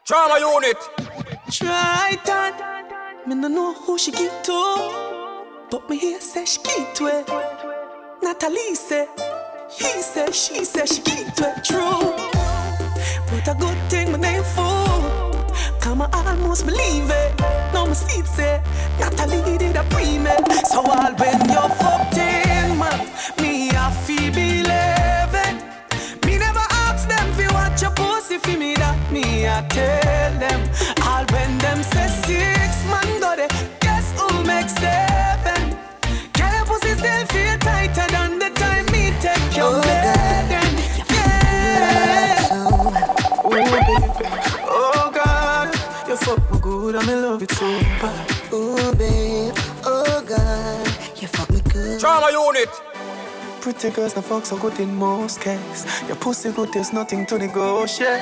[0.04, 0.76] Trauma unit.
[1.50, 2.18] Try
[3.34, 7.28] no know who she give to, but me hear say she give to it.
[8.22, 9.08] Natalie say,
[9.70, 11.64] he say, she say she give to it.
[11.64, 12.14] True,
[13.30, 15.46] but a good thing my name fool.
[15.80, 17.40] Come I almost believe it.
[17.72, 18.62] Now my seat say,
[19.00, 20.44] Natalie did a pre-med.
[20.66, 23.08] So all when you're fucked in, man,
[23.40, 26.24] me I feel believe it.
[26.24, 30.32] Me never ask them if you watch your pussy for me that me I tell
[30.38, 30.60] them.
[31.02, 32.53] All when them say six
[46.84, 48.52] good, I'm in love with bad.
[48.52, 49.54] Ooh, babe,
[49.84, 50.86] oh God,
[51.18, 51.98] you fuck me good.
[51.98, 52.68] Trauma unit.
[53.62, 55.86] Pretty girls, the fuck so good in most cases.
[56.06, 58.20] Your pussy good, there's nothing to negotiate.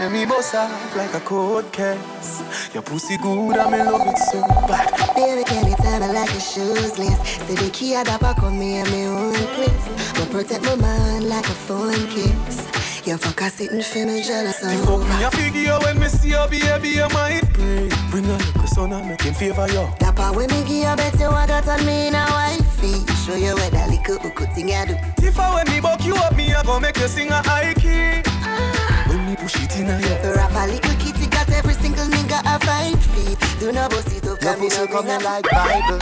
[0.00, 2.42] Let me boss off like a cold case.
[2.74, 4.90] Your pussy good, I'm in love with so bad.
[5.14, 7.24] Baby, can you tell me like a shoes list?
[7.46, 10.12] Say the key the back of me and me own place.
[10.14, 12.71] But protect my mind like a phone kiss.
[13.04, 16.28] You fuck a sitting me jealous You of fuck me a figure when me see
[16.28, 17.88] you, baby, you might pray.
[18.12, 19.88] Bring a little son and make him favor you.
[19.98, 23.04] Part when me give you bet you I got on me in a wifey.
[23.26, 24.94] Show you where that little uku thing I do.
[25.18, 27.74] If I when me buck you up, me I go make you sing a high
[27.74, 28.22] key.
[28.44, 29.06] Ah.
[29.08, 30.34] When me push it in a you.
[30.36, 33.60] Rap a little kitty got every single nigga a five feet.
[33.60, 35.98] Do not bust it up, Your come in pussy coming like Bible.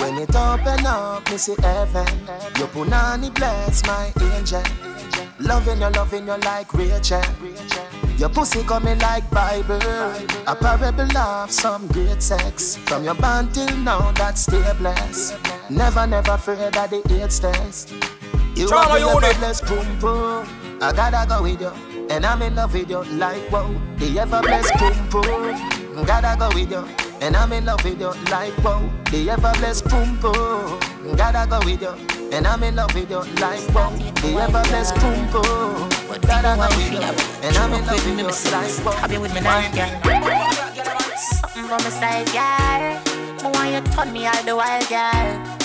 [0.00, 2.06] When it open up, me see heaven.
[2.58, 4.62] Your punani bless my angel.
[5.38, 7.22] Loving you, loving you like Rachel.
[8.16, 9.80] Your pussy coming like Bible.
[10.46, 12.76] A parable of some great sex.
[12.76, 15.36] From your band till now, that's still blessed
[15.70, 17.86] Never, never afraid that the eight stays
[18.54, 19.38] You Trauma have the unit.
[19.38, 20.78] blessed boom boom.
[20.82, 24.42] I gotta go with you And I'm in love with you like wow The ever
[24.42, 26.04] blessed boom boom.
[26.04, 26.84] Gotta go with you.
[27.20, 28.82] And I'm in love with you like wow
[29.12, 30.80] The ever blessed boom boom.
[31.16, 31.94] Gotta go with you.
[32.32, 33.90] And I'm in love with you like wow
[34.22, 35.88] The ever blessed boom boom.
[36.22, 37.46] Gotta go with you.
[37.46, 38.92] And I'm in love with you like wow.
[39.00, 39.88] Have you with me now, girl?
[41.16, 43.00] Something from my side, girl.
[43.42, 45.60] I want you turn me all the while, girl.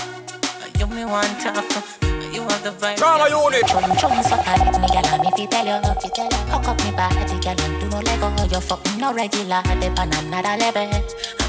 [0.80, 2.98] You me want to, you have the vibe.
[2.98, 3.66] Trauma unit.
[3.68, 6.44] Chum chum so tight, me girl, and if you tell you, if you tell you,
[6.52, 8.28] hook up me body, girl, and do no lego.
[8.52, 10.84] You fucking no regular, the on another level.
[10.84, 11.04] And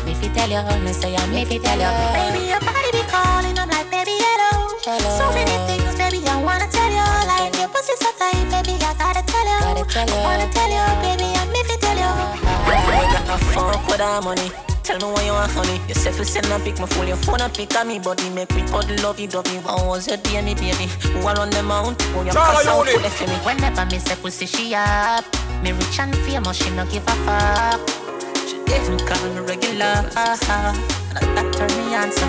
[0.06, 3.02] if you tell you, me say, and if you tell you, baby, your body be
[3.10, 4.78] calling, I'm like, baby, hello.
[5.18, 7.06] So many things, baby, I wanna tell you.
[7.26, 9.58] Like your pussy so tight, baby, I gotta tell you.
[9.58, 12.12] I wanna tell you, baby, and if you tell you.
[12.66, 14.75] I got a fuck with that money.
[14.86, 15.80] Tell me why you want, honey.
[15.88, 18.30] You say, if send a pic, my phone, your phone a pic of me body.
[18.30, 19.56] Make me put you dovey.
[19.56, 20.86] How was your day, me baby?
[21.10, 22.00] Who are on the mount?
[22.02, 23.10] Who you pass out unit.
[23.10, 23.34] to me?
[23.42, 25.24] Whenever me say pussy, she up.
[25.64, 27.80] Me rich and famous, she no give a fuck.
[28.46, 30.08] She even call me regular.
[31.20, 32.26] That turn me on so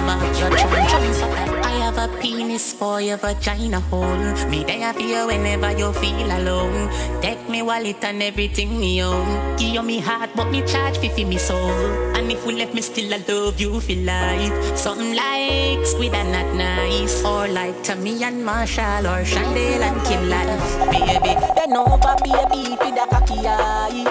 [0.49, 1.65] tight.
[1.65, 4.17] I have a penis for your vagina hole.
[4.49, 6.89] Me there for you whenever you feel alone.
[7.21, 9.57] Take me wallet and everything me own.
[9.57, 12.15] Give you me heart, but me charge fi fi me soul.
[12.15, 14.77] And if we left me still, I love you for life.
[14.77, 20.29] Something like squid and not nice, or like Tammy and Marshall, or Chandel and Kim
[20.29, 20.91] Life.
[20.91, 24.05] Baby, bend over, baby, for the cocky eye.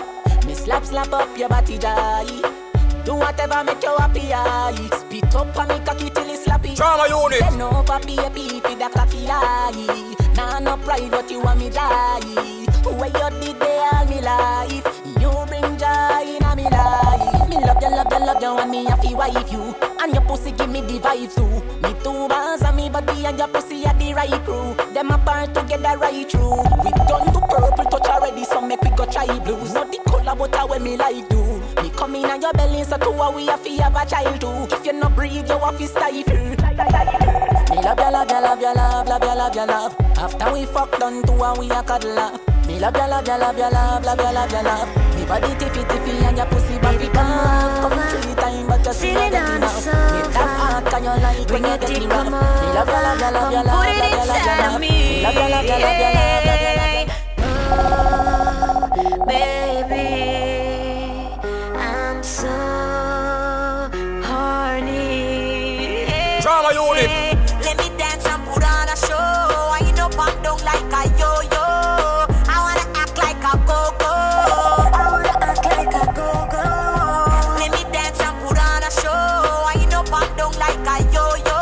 [0.47, 2.66] Me slap, slap up your body jai.
[3.07, 4.89] Do whatever make you happy, aye.
[4.99, 6.75] Spit up and me cocky till it's slappy.
[6.75, 7.39] Trauma unit.
[7.39, 10.15] Bend over, baby, for the cocky eye.
[10.35, 12.21] Nah, no pride, but you want me die.
[12.83, 15.03] Where you did they all me life.
[15.21, 17.49] You bring joy in a me life.
[17.49, 19.75] Me love you, love you, love you, and me a fi wife you.
[20.01, 21.47] And your pussy give me the vibe too.
[21.83, 24.75] Me two bars and me body and your pussy are the right crew.
[24.93, 26.57] Them apart together right through.
[26.83, 29.75] We done to purple touch already, so make we go try blues.
[29.75, 31.56] Not the color, but how when me like do.
[31.97, 34.39] Me come in on your belly, so two a we a fi have a child
[34.39, 34.77] too.
[34.77, 36.37] If you no breathe, you a fi stifle.
[36.37, 39.97] Me love ya, love ya, love ya, love, love ya, love ya, love.
[40.19, 42.39] After we fuck done, two a we a cuddle up.
[42.67, 44.89] Me love ya, love ya, love ya, love, love ya, love ya, love.
[45.17, 47.81] Me body tiffy tiffy and your pussy baby pop.
[47.91, 49.87] Come three times, but you still not get enough.
[49.87, 49.93] Me
[50.37, 52.27] that hard, can you like when you get me rough?
[52.27, 52.33] Me
[52.77, 54.81] love ya, love ya, love ya, love, love ya, love ya, love.
[54.81, 57.09] Me love ya, love ya, love ya, love, love ya, love.
[57.79, 60.05] Oh, baby,
[66.63, 66.73] horny.
[66.73, 67.11] Trauma unit.
[67.63, 69.17] Let me dance and put on a show.
[69.17, 71.65] I ain't up and down like a yo-yo.
[72.49, 74.09] I wanna act like a go-go.
[74.09, 76.65] I wanna act like a go-go.
[77.61, 79.13] Let me dance and put on a show.
[79.13, 81.59] I ain't up and down like a yo-yo.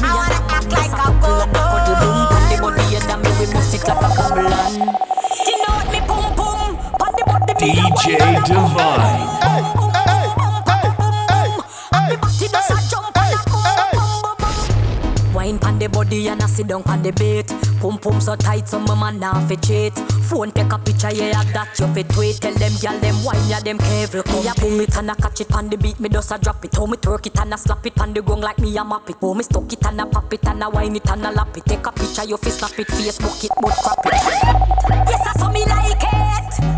[0.00, 1.66] I wanna act like a go-go.
[1.86, 4.72] The body and the me we must like a gamelan.
[5.46, 6.76] You know what me pum pum.
[6.98, 8.16] Pon body DJ.
[8.46, 9.35] Divine.
[16.06, 17.48] Body and I sit down pan the bait.
[17.80, 19.94] Pum pum so tight, some man now fi cheat.
[20.28, 22.40] Phone take a picture, yeah, that you fi tweet.
[22.40, 24.22] Tell them gyal them wine, yeah, them careful.
[24.32, 26.64] Me a pull it and I catch it pan the beat, me just a drop
[26.64, 26.74] it.
[26.74, 29.08] How me twerk it and I slap it pan the gong like me a map
[29.10, 29.16] it.
[29.20, 31.56] How me stuck it and I pop it and I wine it and I lap
[31.56, 31.64] it.
[31.64, 35.10] Take a picture, you fi snap it, Facebook it, but crap it.
[35.10, 36.75] Yes, I saw me like it.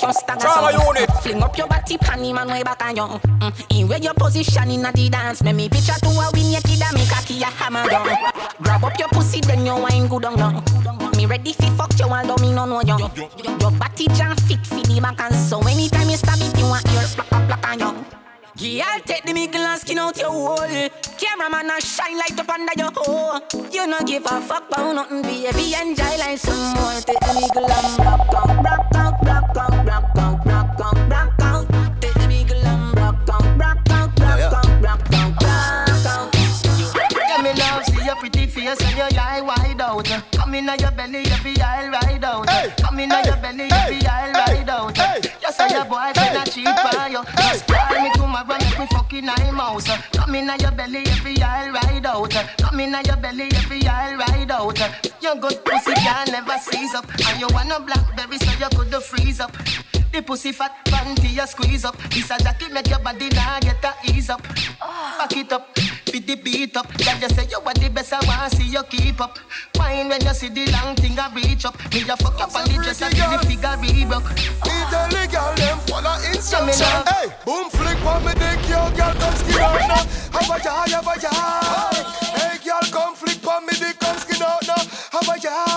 [0.00, 0.86] Make you stagger Trauma some.
[0.86, 1.10] unit.
[1.22, 3.02] Fling up your body, panty man way back on you.
[3.02, 3.80] Mm.
[3.80, 6.82] In where your position inna the dance, make me picture to a win your kid
[6.82, 8.06] and make a key a hammer down.
[8.62, 11.18] Grab up your pussy, then you wine good on you.
[11.18, 12.96] Me ready fi fuck you, although me no know you.
[13.60, 16.84] Your body jam fit fi the back and so anytime you stab it, you want
[16.92, 18.04] your plack a plack on you.
[18.60, 20.56] Yeah, I'll take the mickle and skin out your hole.
[21.16, 23.40] Cameraman a shine light up under your hole.
[23.70, 25.74] You no give a fuck about nothing, baby.
[25.80, 26.98] Enjoy like some more.
[27.00, 31.40] Take the mickle and rock out, rock out, rock out, rock out, rock out, rock
[31.40, 32.00] out.
[32.00, 36.34] Take the mickle and rock out, rock out, rock out, rock out, rock out.
[37.14, 40.04] Yeah, me love see your pretty face and your eye wide out.
[40.32, 42.48] Come in on your belly, every eye ride out.
[42.78, 44.98] Come in on your belly, every eye ride out.
[44.98, 47.22] You say your boyfriend a cheap by you.
[47.36, 48.10] Just call me
[49.12, 49.88] me fucking eye mouse.
[50.12, 52.30] Come in your belly, every eye ride out.
[52.58, 54.78] Come in your belly, every eye ride out.
[55.22, 59.02] Your good pussy can never seize up, and you want a blackberry so you could
[59.02, 59.52] freeze up.
[60.12, 61.96] The pussy fat panty you squeeze up.
[62.10, 64.42] This a jacket make your body now get a ease up.
[64.42, 65.76] Back it up,
[66.08, 66.88] fit the beat up.
[66.98, 69.38] Girl, you say you are the best, I want see you keep up.
[69.76, 71.76] Wine when you see the long thing I reach up.
[71.92, 74.24] Me a fuck up on the dress and the figure reebok.
[74.64, 76.86] Me tell the girl them follow instruction.
[77.06, 80.04] Hey, boom flick on me dick, yo girl come skin out now.
[80.32, 81.92] Have a jar, have a jar.
[82.36, 84.82] Hey girl come flick on me dick, come skin out now.
[85.12, 85.67] Have a jar.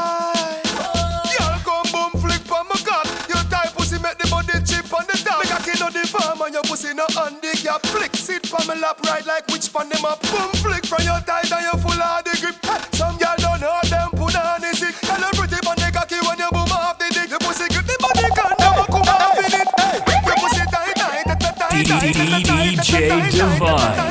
[6.14, 7.86] Make a kid of the farm and your pussy no handicap.
[7.88, 10.22] Flick sit on me lap right like which pan them up.
[10.22, 12.56] Boom flick from your tight and you full of the grip.
[12.96, 14.96] Some girl don't know them put on the sick.
[15.04, 17.30] You pretty on the cocky when you boom off the dick.
[17.30, 19.68] The pussy grip the body can never come off in it.
[20.26, 23.60] Your pussy tight, tight, tight, tight, tight, tight, tight, tight, DJ tight, Divine.
[23.60, 24.11] tight, tight.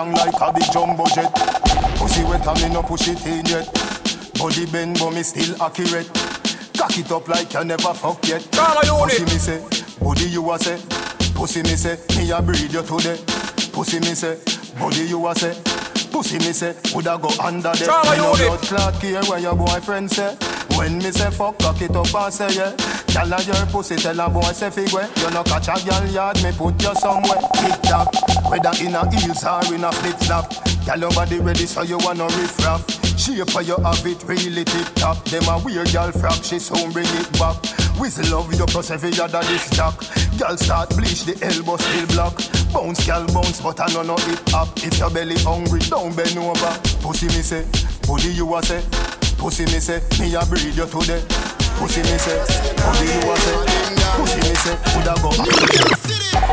[0.00, 1.32] long like a big jumbo jet.
[1.96, 3.66] Pussy wet and me no push it in yet.
[4.38, 6.08] Body bend but me still accurate.
[6.76, 8.42] Cock it up like you never fuck yet.
[8.50, 9.60] Pussy me say,
[10.00, 10.78] body you a say.
[11.34, 13.18] Pussy me say, me a breed you today.
[13.72, 14.38] Pussy me say,
[14.78, 15.54] body you a say.
[16.10, 17.88] Pussy me say, woulda go under there.
[18.04, 20.34] Me no blood clot care where your boyfriend say.
[20.76, 22.72] When me say fuck, cock it up and say yeah.
[23.10, 25.08] Tell her your pussy, tell her boy say figure.
[25.16, 27.42] You no catch a girl yard, me put you somewhere.
[27.58, 28.14] Tick tock,
[28.48, 30.46] whether in a heels or in a flip flop.
[30.86, 32.86] Girl your body ready so you wanna riff raff.
[33.18, 35.24] Shape for you have it really tip top.
[35.24, 37.58] Them a weird girl frack, she soon bring it back.
[37.98, 39.98] Whistle love you plus every other this jack.
[40.38, 42.36] Girl start bleach the elbow still block.
[42.72, 44.68] Bounce girl bounce but I know no hip hop.
[44.78, 46.72] If your belly hungry, don't bend over.
[47.02, 47.66] Pussy me say,
[48.06, 48.82] body you a say.
[49.36, 51.49] Pussy me say, me a breed you today.
[51.78, 52.38] Pussy me say,
[52.76, 53.56] body you a say.
[54.16, 55.30] Pussy me say, woulda go.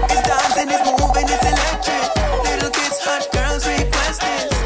[0.10, 2.06] It's dancing, it's moving, it's electric.
[2.44, 4.57] Little kids, hot girls request this.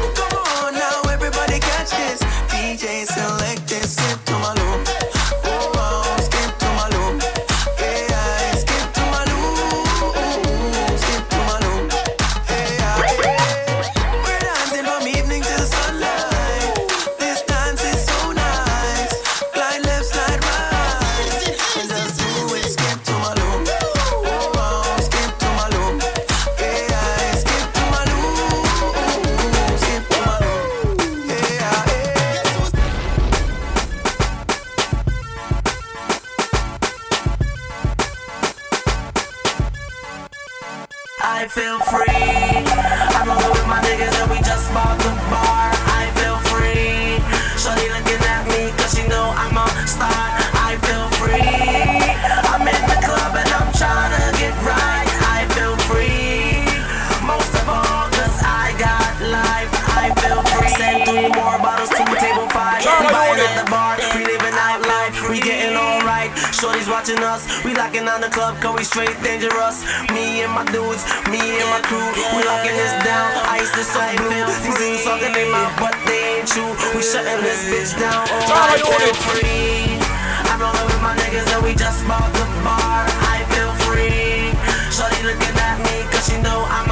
[67.92, 69.84] Knocking on the club, cause we straight dangerous.
[70.16, 72.00] Me and my dudes, me and my crew,
[72.32, 73.28] we locking this down.
[73.52, 74.48] Ice is so blue.
[74.64, 75.44] These dudes talking they
[76.08, 76.72] they ain't true.
[76.96, 78.24] We shutting this bitch down.
[78.32, 80.00] Oh, I feel free.
[80.48, 83.04] I'm rolling with my niggas and we just bought the bar.
[83.28, 84.56] I feel free.
[84.88, 86.91] Shorty looking at me, cause she know I'm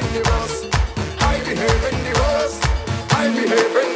[0.00, 0.66] behaving the worst.
[1.20, 2.62] I behave in the worst.
[3.12, 3.87] I behave in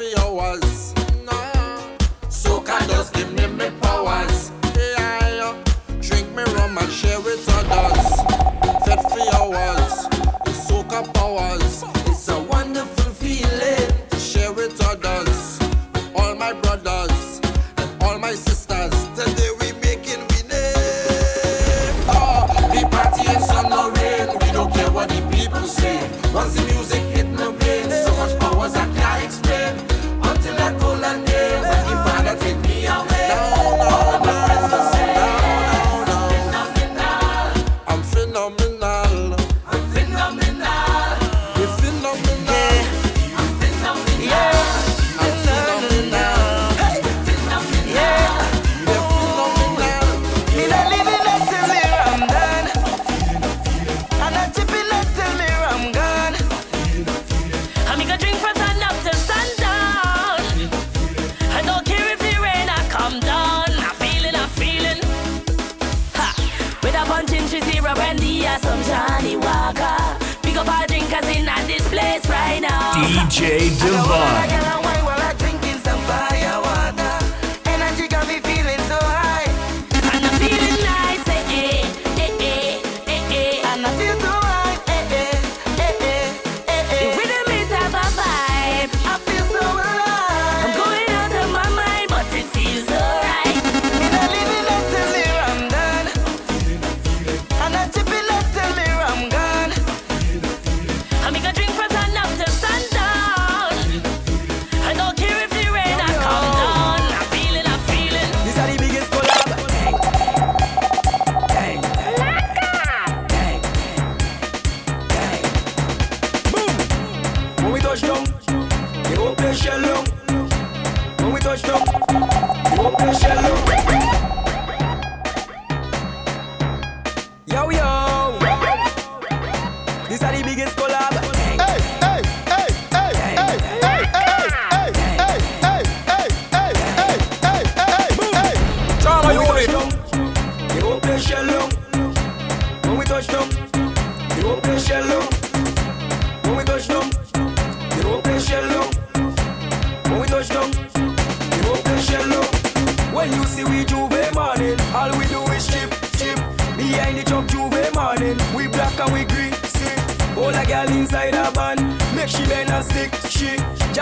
[0.00, 0.94] for hours.
[1.24, 1.98] Nah.
[2.28, 3.39] So can just give me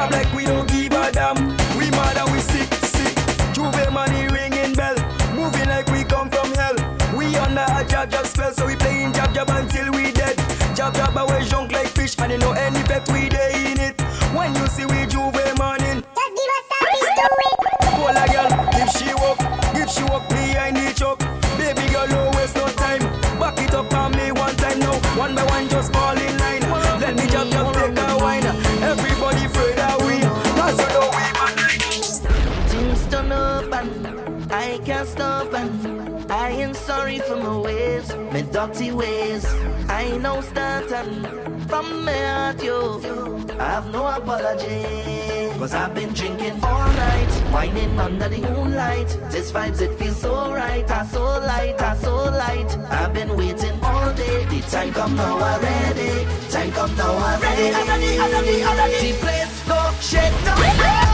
[0.09, 1.37] a black, we don't give a damn.
[1.77, 3.15] We mad and we sick, sick.
[3.55, 4.97] Juve money ringing bell.
[5.35, 6.77] Moving like we come from hell.
[7.17, 10.37] We under a jab jab spell, so we playing jab jab until we dead.
[10.75, 14.01] Jab jab away junk like fish, and you know any effect we day in it.
[14.35, 16.03] When you see we Juve money.
[16.17, 17.59] just give us something to it.
[17.97, 19.39] Call a girl, if she walk,
[19.75, 21.19] if she walk behind the chop.
[21.59, 23.03] Baby girl, don't waste no time.
[23.39, 25.69] Back it up on me one time now, one by one.
[37.09, 39.45] sorry for my ways, my dirty ways.
[39.89, 41.25] I know starting
[41.67, 43.01] from me at you.
[43.59, 44.85] I have no apology.
[45.59, 49.09] Cause I've been drinking all night, whining under the moonlight.
[49.31, 52.79] This vibes, it feels so right, I so light, I so light.
[52.91, 56.27] I've been waiting all day, the time come now already.
[56.51, 57.75] Time come now already.
[57.75, 59.13] I'm ready, I'm ready, ready.
[59.13, 61.08] The place go shake down.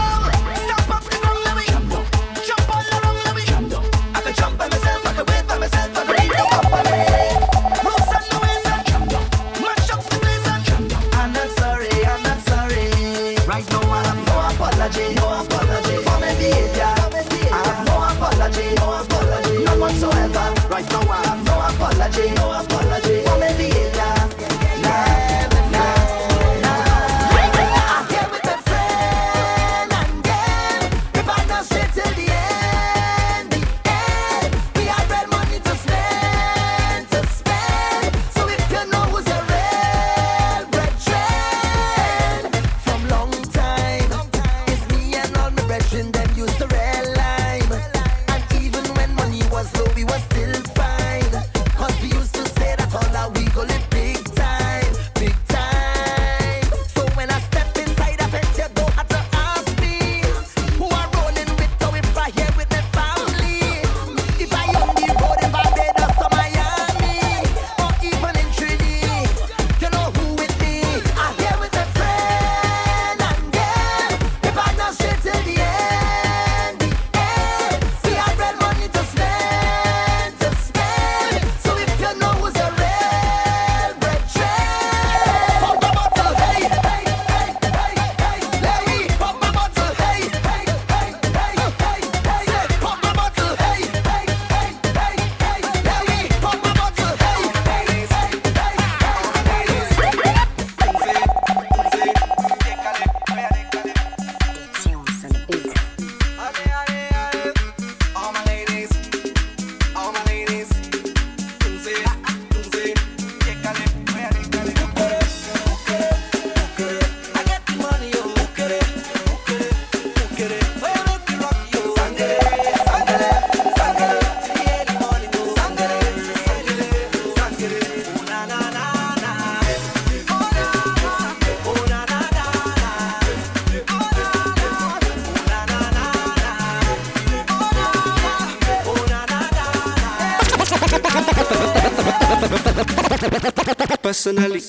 [144.24, 144.60] personally,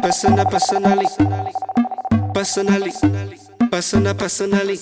[0.00, 1.06] persona personally,
[2.32, 2.92] personally,
[3.70, 4.78] persona personally.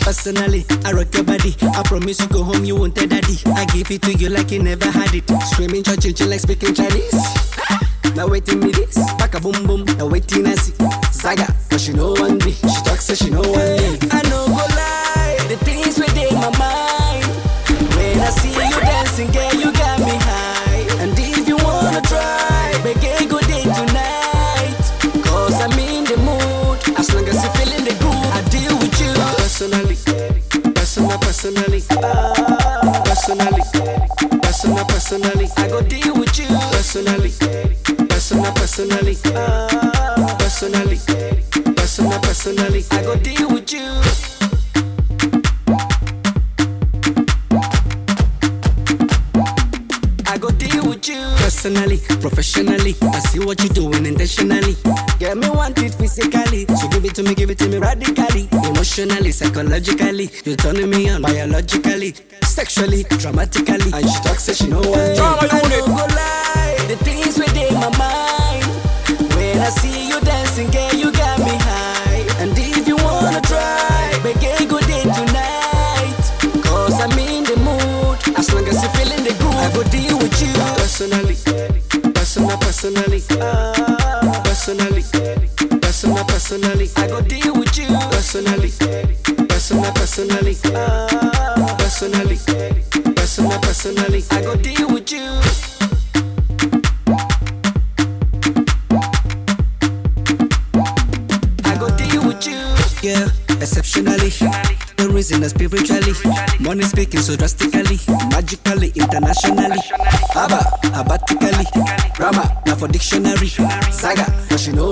[0.00, 1.54] Personally, I rock your body.
[1.60, 3.36] I promise you go home, you won't tell daddy.
[3.44, 5.28] I give it to you like you never had it.
[5.52, 7.12] Screaming, churching, like speaking Chinese.
[8.16, 9.84] Now waiting me this, back a boom boom.
[9.98, 10.72] Now waiting I see
[11.12, 11.46] Zaga,
[11.78, 12.52] she know one me.
[12.52, 14.07] She talks, so she know one day.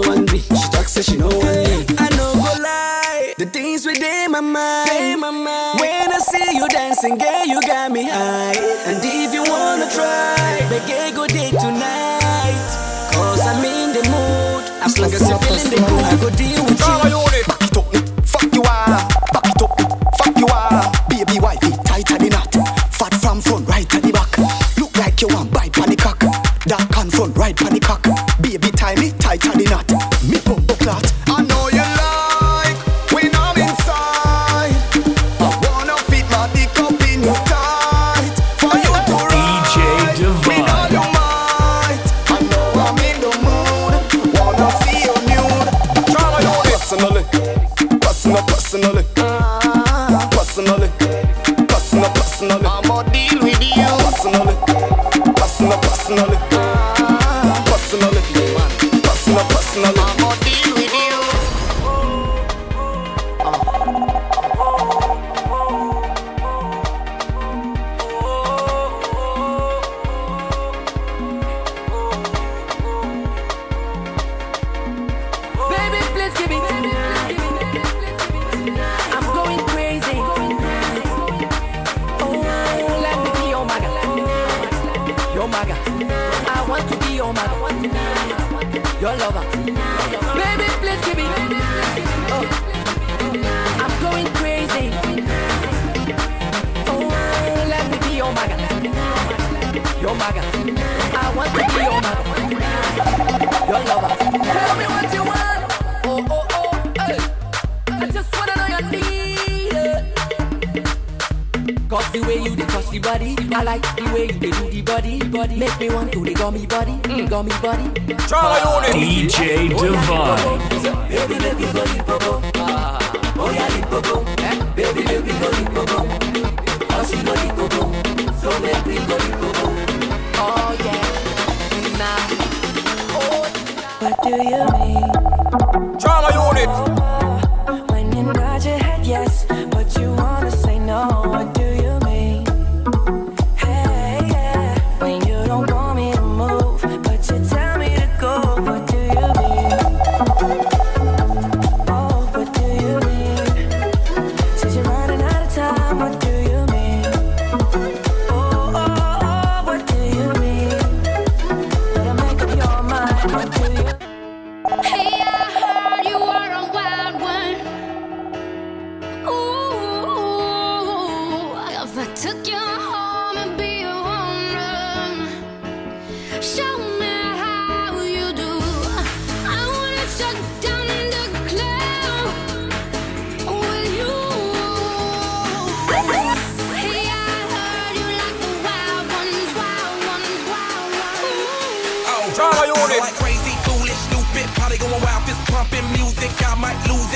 [0.07, 0.39] want me.
[0.39, 1.85] She talks say she no want me.
[1.99, 2.33] I know.
[2.35, 4.91] go lie, the things within my mind.
[4.91, 5.81] Day my mind.
[5.81, 8.57] When I see you dancing, girl, you got me high.
[8.87, 12.69] And if you wanna try, make it go day tonight.
[13.13, 14.65] Cause I'm in the mood.
[14.85, 17.16] As long as you're feeling the cool, I go deal with you.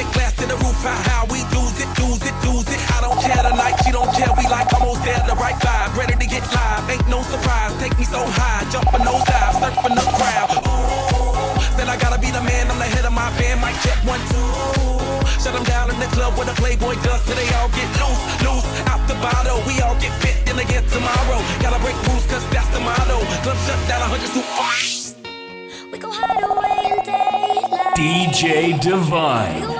[0.01, 0.06] It.
[0.12, 2.81] Glass to the roof, how, how we lose it, lose it, lose it.
[2.97, 4.32] I don't care tonight, she don't care.
[4.36, 6.89] We like almost there, the right vibe, ready to get live.
[6.89, 10.48] Ain't no surprise, take me so high, jumping those dives, surfing the crowd.
[10.64, 13.60] Ooh, said I gotta be the man, I'm the head of my band.
[13.60, 14.48] Mic check one two.
[15.40, 18.24] Shut them down in the club where the Playboy does, so they all get loose,
[18.44, 18.68] loose.
[18.89, 21.40] Out the bottle, we all get fit in again tomorrow.
[21.60, 23.20] Gotta break rules, cause that's the motto.
[23.44, 25.20] Club shut down, 100 super.
[25.93, 27.97] We go hide away in daylight.
[27.97, 29.80] DJ Divine.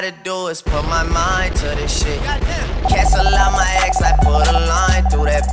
[0.00, 2.20] gotta do is put my mind to this shit.
[2.88, 5.47] Cancel out my ex, I put a line through that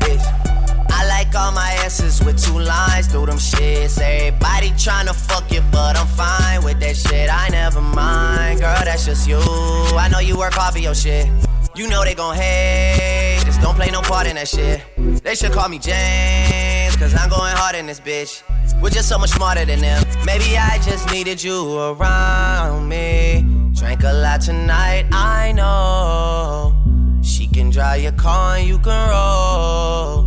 [1.36, 4.00] All my S's with two lines through them shits.
[4.00, 7.30] Everybody tryna fuck you, but I'm fine with that shit.
[7.30, 9.40] I never mind, girl, that's just you.
[9.40, 11.28] I know you work hard for your shit.
[11.76, 14.82] You know they gon' hate, just don't play no part in that shit.
[15.24, 18.42] They should call me James, cause I'm going hard in this bitch.
[18.82, 20.02] We're just so much smarter than them.
[20.26, 23.46] Maybe I just needed you around me.
[23.74, 26.74] Drank a lot tonight, I know.
[27.22, 30.25] She can drive your car and you can roll.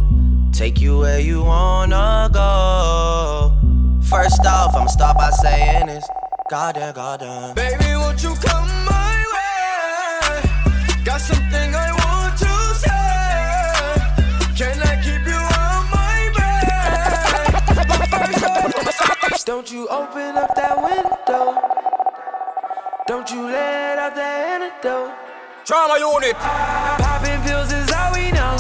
[0.59, 3.53] Take you where you wanna go.
[4.03, 6.05] First off, I'ma start by saying this.
[6.51, 7.55] Goddamn, goddamn.
[7.55, 10.51] Baby, won't you come my way?
[11.05, 12.53] Got something I want to
[12.83, 12.99] say.
[14.59, 16.65] Can I keep you on my way?
[17.87, 21.55] But first off, I'ma start- Don't you open up that window.
[23.07, 25.13] Don't you let out the antidote.
[25.65, 26.35] Trauma unit.
[26.35, 28.57] Popping pills is all we know.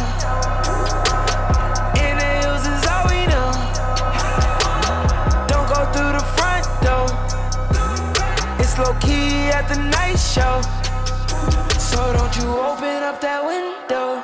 [8.78, 10.62] low key at the night show.
[11.78, 14.22] So don't you open up that window.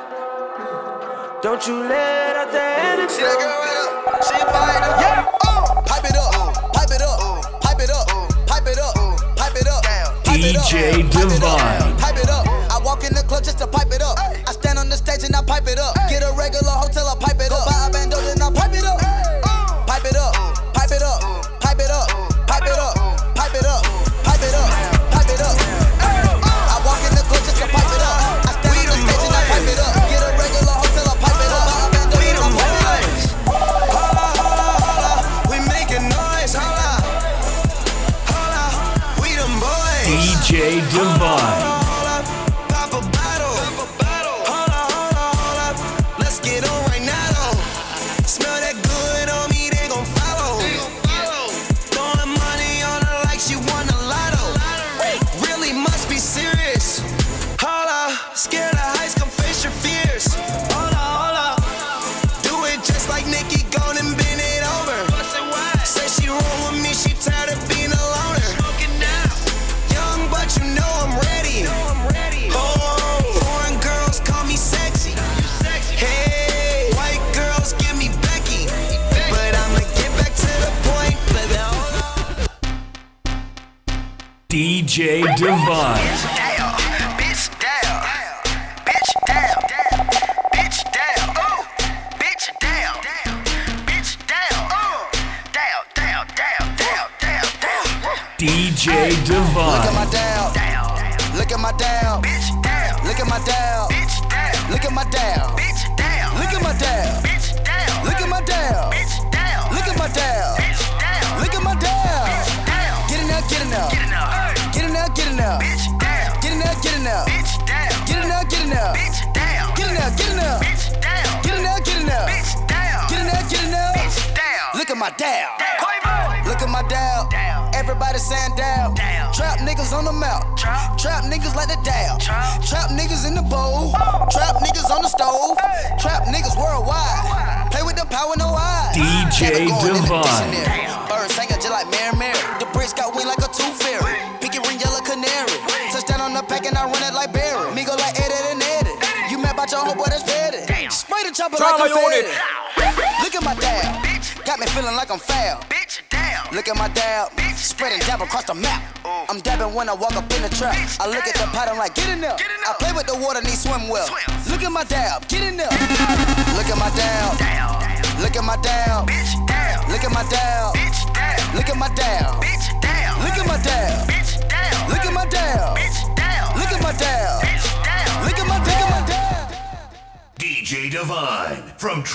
[1.41, 3.13] Don't you let out the energy.
[3.13, 4.23] See that girl right up.
[4.23, 5.01] She fired up.
[5.03, 5.27] Yeah.
[5.45, 5.83] Oh.
[5.85, 6.31] Pipe it up.
[6.71, 7.19] Pipe it up.
[7.61, 8.07] Pipe it up.
[8.47, 8.95] Pipe it up.
[9.35, 9.83] Pipe it up.
[9.83, 10.23] Pipe it up.
[10.23, 11.97] DJ Divine.
[11.99, 12.47] Pipe it up.
[12.71, 14.17] I walk in the club just to pipe it up.
[14.19, 15.95] I stand on the stage and I pipe it up.
[16.09, 17.67] Get a regular hotel, I pipe it up.
[17.67, 18.17] Go buy a bando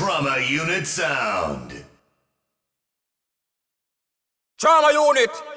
[0.00, 1.84] Trauma Unit Sound.
[4.58, 5.49] Trauma unit.